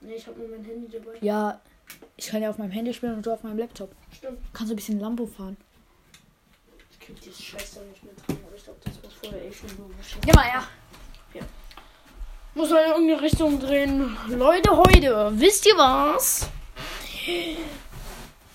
Nee, 0.00 0.14
ich 0.14 0.26
hab 0.26 0.38
nur 0.38 0.48
mein 0.48 0.64
Handy 0.64 0.88
dabei. 0.90 1.18
Ja, 1.20 1.60
ich 2.16 2.28
kann 2.28 2.42
ja 2.42 2.50
auf 2.50 2.58
meinem 2.58 2.70
Handy 2.70 2.94
spielen 2.94 3.14
und 3.14 3.26
du 3.26 3.32
auf 3.32 3.42
meinem 3.42 3.58
Laptop. 3.58 3.94
Stimmt. 4.16 4.38
Kannst 4.52 4.70
du 4.70 4.74
ein 4.74 4.76
bisschen 4.76 5.00
Lambo 5.00 5.26
fahren? 5.26 5.56
Ich 6.90 7.00
krieg 7.00 7.20
dieses 7.20 7.42
Scheiß 7.42 7.74
da 7.74 7.80
nicht 7.82 8.02
mehr 8.02 8.14
dran, 8.26 8.38
aber 8.46 8.56
ich 8.56 8.64
glaube, 8.64 8.80
das 8.84 9.02
war 9.02 9.10
vorher 9.10 9.44
eh 9.44 9.52
schon 9.52 9.68
so 9.68 9.90
geschickt. 9.98 10.26
Geh 10.26 10.32
mal 10.32 10.44
her. 10.44 10.62
Muss 12.56 12.70
man 12.70 12.84
in 12.84 12.90
irgendeine 12.90 13.20
Richtung 13.20 13.60
drehen. 13.60 14.16
Leute, 14.28 14.74
heute, 14.74 15.30
wisst 15.34 15.66
ihr 15.66 15.76
was? 15.76 16.48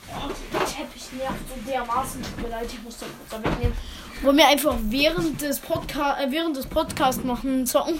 Oh, 0.10 0.27
der 0.51 0.65
Teppich 0.65 1.13
nervt 1.13 1.38
so 1.47 1.71
dermaßen. 1.71 2.23
Tut 2.23 2.41
mir 2.41 2.49
leid, 2.49 2.65
ich 2.65 2.82
muss 2.82 2.97
den 2.97 3.10
kurz 3.30 3.43
wegnehmen. 3.43 3.77
Wollen 4.23 4.38
wir 4.38 4.47
einfach 4.47 4.75
während 4.82 5.39
des, 5.41 5.60
Podca 5.60 6.19
äh, 6.19 6.32
während 6.32 6.58
des 6.58 6.65
Podcasts 6.65 7.23
einen 7.23 7.67
Song? 7.67 7.99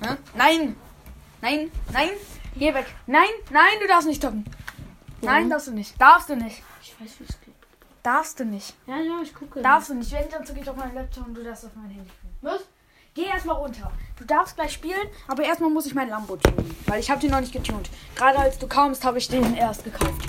Hä? 0.00 0.16
Nein! 0.34 0.74
Nein, 1.42 1.70
nein! 1.92 2.08
Geh 2.56 2.74
weg! 2.74 2.86
Nein, 3.06 3.28
nein, 3.50 3.78
du 3.80 3.86
darfst 3.86 4.08
nicht 4.08 4.22
zocken! 4.22 4.44
Nein, 5.20 5.50
darfst 5.50 5.66
du 5.68 5.72
nicht. 5.72 6.00
Darfst 6.00 6.28
du 6.28 6.36
nicht. 6.36 6.62
Ich 6.82 6.94
weiß, 7.00 7.10
wie 7.18 7.24
es 7.24 7.40
geht. 7.40 7.54
Darfst 8.02 8.38
du 8.40 8.44
nicht. 8.44 8.74
Ja, 8.86 8.96
ja, 8.98 9.20
ich 9.22 9.34
gucke. 9.34 9.60
Darfst 9.60 9.90
du 9.90 9.94
nicht. 9.94 10.12
Wenn, 10.12 10.28
dann 10.30 10.46
zocke 10.46 10.60
ich 10.60 10.70
auf 10.70 10.76
meinen 10.76 10.94
Laptop 10.94 11.26
und 11.26 11.34
du 11.34 11.42
darfst 11.42 11.64
auf 11.64 11.72
mein 11.74 11.90
Handy 11.90 12.08
spielen. 12.08 12.36
Was? 12.42 12.60
Geh 13.14 13.24
erstmal 13.24 13.56
runter. 13.56 13.90
Du 14.16 14.24
darfst 14.24 14.54
gleich 14.54 14.72
spielen, 14.72 15.08
aber 15.26 15.42
erstmal 15.42 15.70
muss 15.70 15.86
ich 15.86 15.94
meinen 15.94 16.10
Lambo 16.10 16.36
tunen. 16.36 16.76
Weil 16.86 17.00
ich 17.00 17.10
habe 17.10 17.20
den 17.20 17.32
noch 17.32 17.40
nicht 17.40 17.52
getunt. 17.52 17.90
Gerade 18.14 18.38
als 18.38 18.58
du 18.58 18.68
kamst, 18.68 19.04
habe 19.04 19.18
ich 19.18 19.26
den 19.28 19.56
erst 19.56 19.82
gekauft. 19.82 20.24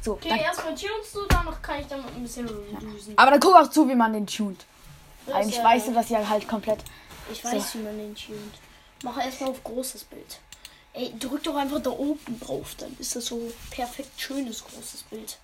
So, 0.00 0.12
Okay, 0.14 0.28
dann, 0.28 0.38
erstmal 0.38 0.74
tunst 0.74 1.14
du, 1.14 1.20
danach 1.28 1.60
kann 1.62 1.80
ich 1.80 1.86
damit 1.86 2.06
ein 2.14 2.22
bisschen 2.22 2.46
düsen. 2.46 3.16
aber 3.16 3.30
dann 3.30 3.40
guck 3.40 3.54
auch 3.56 3.70
zu, 3.70 3.88
wie 3.88 3.94
man 3.94 4.12
den 4.12 4.26
tunt. 4.26 4.66
Das, 5.26 5.34
Eigentlich 5.36 5.58
äh, 5.58 5.64
weißt 5.64 5.88
du 5.88 5.92
das 5.94 6.10
ja 6.10 6.28
halt 6.28 6.46
komplett. 6.46 6.80
Ich 7.32 7.42
weiß, 7.42 7.74
wie 7.76 7.78
man 7.78 7.96
den 7.96 8.14
tunt. 8.14 8.54
Mach 9.04 9.18
erstmal 9.18 9.50
auf 9.50 9.62
großes 9.62 10.04
Bild. 10.04 10.40
Ey, 10.94 11.12
drück 11.18 11.42
doch 11.42 11.56
einfach 11.56 11.82
da 11.82 11.90
oben 11.90 12.40
drauf, 12.40 12.74
dann 12.78 12.96
ist 12.98 13.14
das 13.14 13.26
so 13.26 13.52
perfekt 13.70 14.18
schönes 14.18 14.64
großes 14.64 15.02
Bild. 15.04 15.36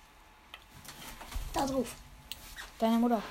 Da 1.53 1.65
drauf. 1.67 1.89
Deine 2.79 2.97
Mutter. 2.97 3.21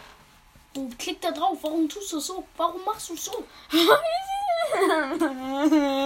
Und 0.76 0.96
klick 0.98 1.20
da 1.20 1.32
drauf. 1.32 1.58
Warum 1.62 1.88
tust 1.88 2.12
du 2.12 2.20
so? 2.20 2.44
Warum 2.56 2.84
machst 2.84 3.08
du 3.10 3.16
so? 3.16 3.42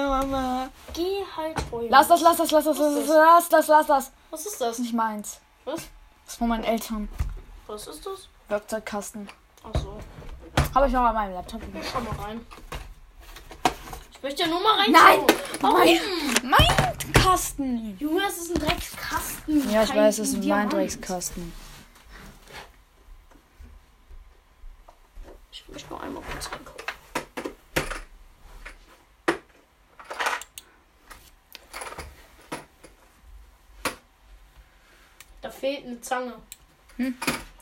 Mama. 0.08 0.70
Geh 0.94 1.22
halt 1.36 1.58
heulen. 1.70 1.90
Lass 1.90 2.08
das, 2.08 2.20
lass 2.22 2.36
das, 2.38 2.50
lass 2.50 2.64
das, 2.64 2.78
lass 2.78 2.94
das, 2.94 3.08
lass 3.08 3.48
das, 3.48 3.68
lass 3.68 3.86
das. 3.86 4.12
Was 4.30 4.46
ist 4.46 4.52
Das 4.52 4.58
das? 4.58 4.70
ist 4.78 4.78
nicht 4.84 4.94
meins. 4.94 5.38
Was? 5.66 5.80
Das 6.24 6.32
ist 6.34 6.38
von 6.38 6.48
meinen 6.48 6.64
Eltern. 6.64 7.08
Was 7.66 7.86
ist 7.86 8.06
das? 8.06 8.28
Werkzeugkasten. 8.48 9.28
Ach 9.64 9.78
so. 9.80 9.98
Habe 10.74 10.86
ich 10.86 10.92
noch 10.92 11.02
an 11.02 11.14
meinem 11.14 11.34
Laptop. 11.34 11.60
Schau 11.92 12.00
mal 12.00 12.14
rein. 12.24 12.46
Möchte 14.24 14.44
ja 14.44 14.48
nur 14.48 14.60
mal 14.62 14.80
rein. 14.80 14.90
Nein! 14.90 15.20
Warum? 15.60 15.80
Mein, 15.80 15.98
mein 16.42 17.12
Kasten! 17.12 17.94
Junge, 17.98 18.22
es 18.26 18.38
ist 18.38 18.56
ein 18.56 18.66
Dreckskasten. 18.66 19.70
Ja, 19.70 19.82
ich 19.82 19.90
kein 19.90 19.98
weiß, 19.98 20.18
es 20.18 20.32
ist 20.32 20.42
mein. 20.42 20.70
Dreckskasten. 20.70 21.52
Ich 25.52 25.68
möchte 25.68 25.90
nur 25.90 26.02
einmal 26.02 26.22
kurz 26.22 26.50
reingucken. 26.50 26.86
Da 35.42 35.50
fehlt 35.50 35.84
eine 35.84 36.00
Zange. 36.00 36.34
Hm? 36.96 37.14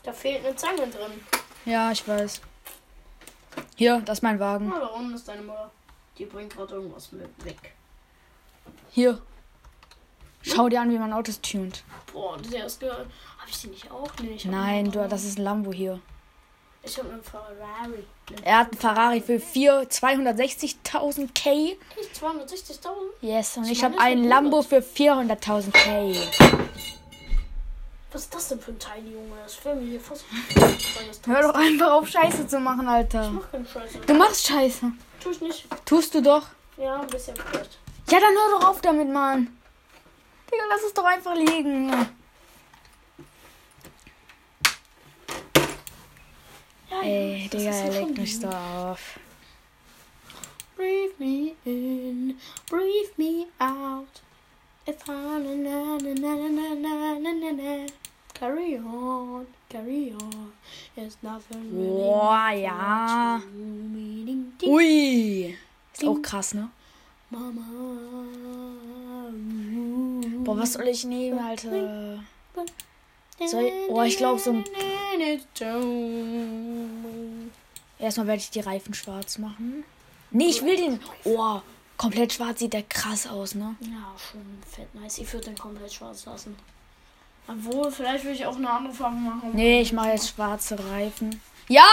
Da 0.03 0.13
fehlt 0.13 0.45
eine 0.45 0.55
Zange 0.55 0.87
drin. 0.87 1.25
Ja, 1.65 1.91
ich 1.91 2.07
weiß. 2.07 2.39
Hier, 3.75 3.99
das 3.99 4.19
ist 4.19 4.21
mein 4.21 4.39
Wagen. 4.39 4.71
Ah, 4.71 4.79
da 4.79 4.87
unten 4.87 5.13
ist 5.15 5.27
deine 5.27 5.41
Mutter. 5.41 5.69
Die 6.17 6.25
bringt 6.25 6.55
gerade 6.55 6.75
irgendwas 6.75 7.11
mit 7.11 7.29
weg. 7.45 7.73
Hier. 8.91 9.21
Schau 10.41 10.69
dir 10.69 10.81
an, 10.81 10.91
wie 10.91 10.97
man 10.97 11.13
Autos 11.13 11.39
tunt. 11.41 11.83
Boah, 12.11 12.37
der 12.37 12.65
ist 12.65 12.79
geil. 12.79 13.05
Hab 13.39 13.47
ich 13.47 13.61
die 13.61 13.67
nicht 13.67 13.89
auch? 13.89 14.11
Nee, 14.21 14.37
Nein, 14.45 14.91
du, 14.91 15.07
das 15.07 15.23
ist 15.23 15.39
ein 15.39 15.43
Lambo 15.43 15.71
hier. 15.71 15.99
Ich 16.85 16.97
hab 16.97 17.09
einen 17.09 17.23
Ferrari. 17.23 18.03
Er 18.43 18.57
hat 18.59 18.71
einen 18.71 18.79
Ferrari 18.79 19.21
für 19.21 19.39
4 19.39 19.89
260.000 19.89 21.29
K. 21.33 21.77
Echt 21.97 22.21
260.000? 22.21 22.87
Yes, 23.21 23.55
und 23.55 23.63
Ich 23.63 23.71
ich 23.71 23.83
habe 23.83 23.97
einen 23.99 24.27
Lambo 24.27 24.61
für 24.61 24.79
400.000 24.79 25.71
K. 25.71 26.13
Was 28.13 28.21
ist 28.21 28.33
das 28.35 28.47
denn 28.49 28.59
für 28.61 28.71
ein 28.71 28.79
Teil, 28.79 29.03
Junge? 29.07 29.35
Das 29.43 29.65
will 29.65 29.75
mir 29.75 29.87
hier 29.89 29.99
fast. 29.99 30.23
Hör 31.25 31.41
doch 31.41 31.55
einfach 31.55 31.91
auf, 31.93 32.07
Scheiße 32.07 32.47
zu 32.47 32.59
machen, 32.59 32.83
Ich 32.83 32.89
Alter. 32.89 33.31
mach 33.31 33.51
keine 33.51 33.65
Scheiße. 33.65 33.99
Du 34.05 34.13
machst 34.13 34.45
Scheiße. 34.45 34.91
Tu 35.19 35.31
ich 35.31 35.41
nicht. 35.41 35.67
Tust 35.83 36.13
du 36.13 36.21
doch. 36.21 36.45
Ja, 36.77 37.01
ein 37.01 37.07
bisschen 37.07 37.35
vielleicht. 37.35 37.79
Ja, 38.11 38.19
dann 38.19 38.33
hör 38.35 38.59
doch 38.59 38.69
auf 38.69 38.81
damit, 38.81 39.09
Mann. 39.09 39.57
Digga, 40.51 40.63
lass 40.69 40.83
es 40.83 40.93
doch 40.93 41.05
einfach 41.05 41.33
liegen. 41.35 41.89
Ja, 46.91 47.01
Ey, 47.01 47.49
Digga, 47.51 47.71
er 47.71 47.91
legt 47.91 48.17
mich 48.17 48.39
so 48.39 48.47
auf. 48.47 49.19
Breathe 50.75 51.13
me 51.17 51.53
in, 51.65 52.37
breathe 52.69 53.13
me 53.17 53.47
out. 53.59 54.21
If 54.85 55.09
I 55.09 55.13
na 55.39 55.53
na 55.55 55.95
na 55.97 56.13
na 56.13 56.35
na 56.49 56.73
na 56.75 57.19
na 57.19 57.31
na 57.31 57.51
na. 57.51 57.87
Carry 58.33 58.77
on, 58.77 59.45
carry 59.69 60.11
on. 60.13 60.51
There's 60.95 61.17
nothing 61.23 61.63
really 61.71 61.87
Boah, 61.87 62.49
left 62.51 62.63
ja. 62.63 63.41
Ui. 64.67 65.55
Ist 65.93 66.03
auch 66.05 66.21
krass, 66.21 66.53
ne? 66.53 66.69
Mama. 67.29 67.61
Boah, 70.43 70.57
was 70.57 70.73
soll 70.73 70.87
ich 70.87 71.05
nehmen, 71.05 71.39
Alter? 71.39 72.19
Soll 73.45 73.63
ich- 73.65 73.73
oh, 73.89 74.01
ich 74.03 74.17
glaub, 74.17 74.39
so 74.39 74.51
ein- 74.51 74.65
Erstmal 77.99 78.27
werde 78.27 78.41
ich 78.41 78.49
die 78.49 78.59
Reifen 78.59 78.93
schwarz 78.93 79.37
machen. 79.37 79.85
Nee, 80.31 80.47
ich 80.47 80.61
will 80.63 80.75
den. 80.75 80.99
Oh, 81.23 81.61
komplett 81.97 82.33
schwarz 82.33 82.59
sieht 82.59 82.73
der 82.73 82.83
krass 82.83 83.27
aus, 83.27 83.55
ne? 83.55 83.75
Ja, 83.81 84.13
schon 84.17 84.41
fett 84.69 84.93
nice. 84.95 85.17
Ich 85.19 85.31
würde 85.33 85.45
den 85.47 85.57
komplett 85.57 85.93
schwarz 85.93 86.25
lassen. 86.25 86.55
Obwohl, 87.47 87.91
vielleicht 87.91 88.23
würde 88.23 88.35
ich 88.35 88.45
auch 88.45 88.55
eine 88.55 88.69
andere 88.69 88.93
Farbe 88.93 89.17
machen. 89.17 89.51
Nee, 89.53 89.81
ich 89.81 89.91
mache 89.91 90.09
jetzt 90.09 90.29
schwarze 90.29 90.77
Reifen. 90.91 91.41
Ja! 91.67 91.85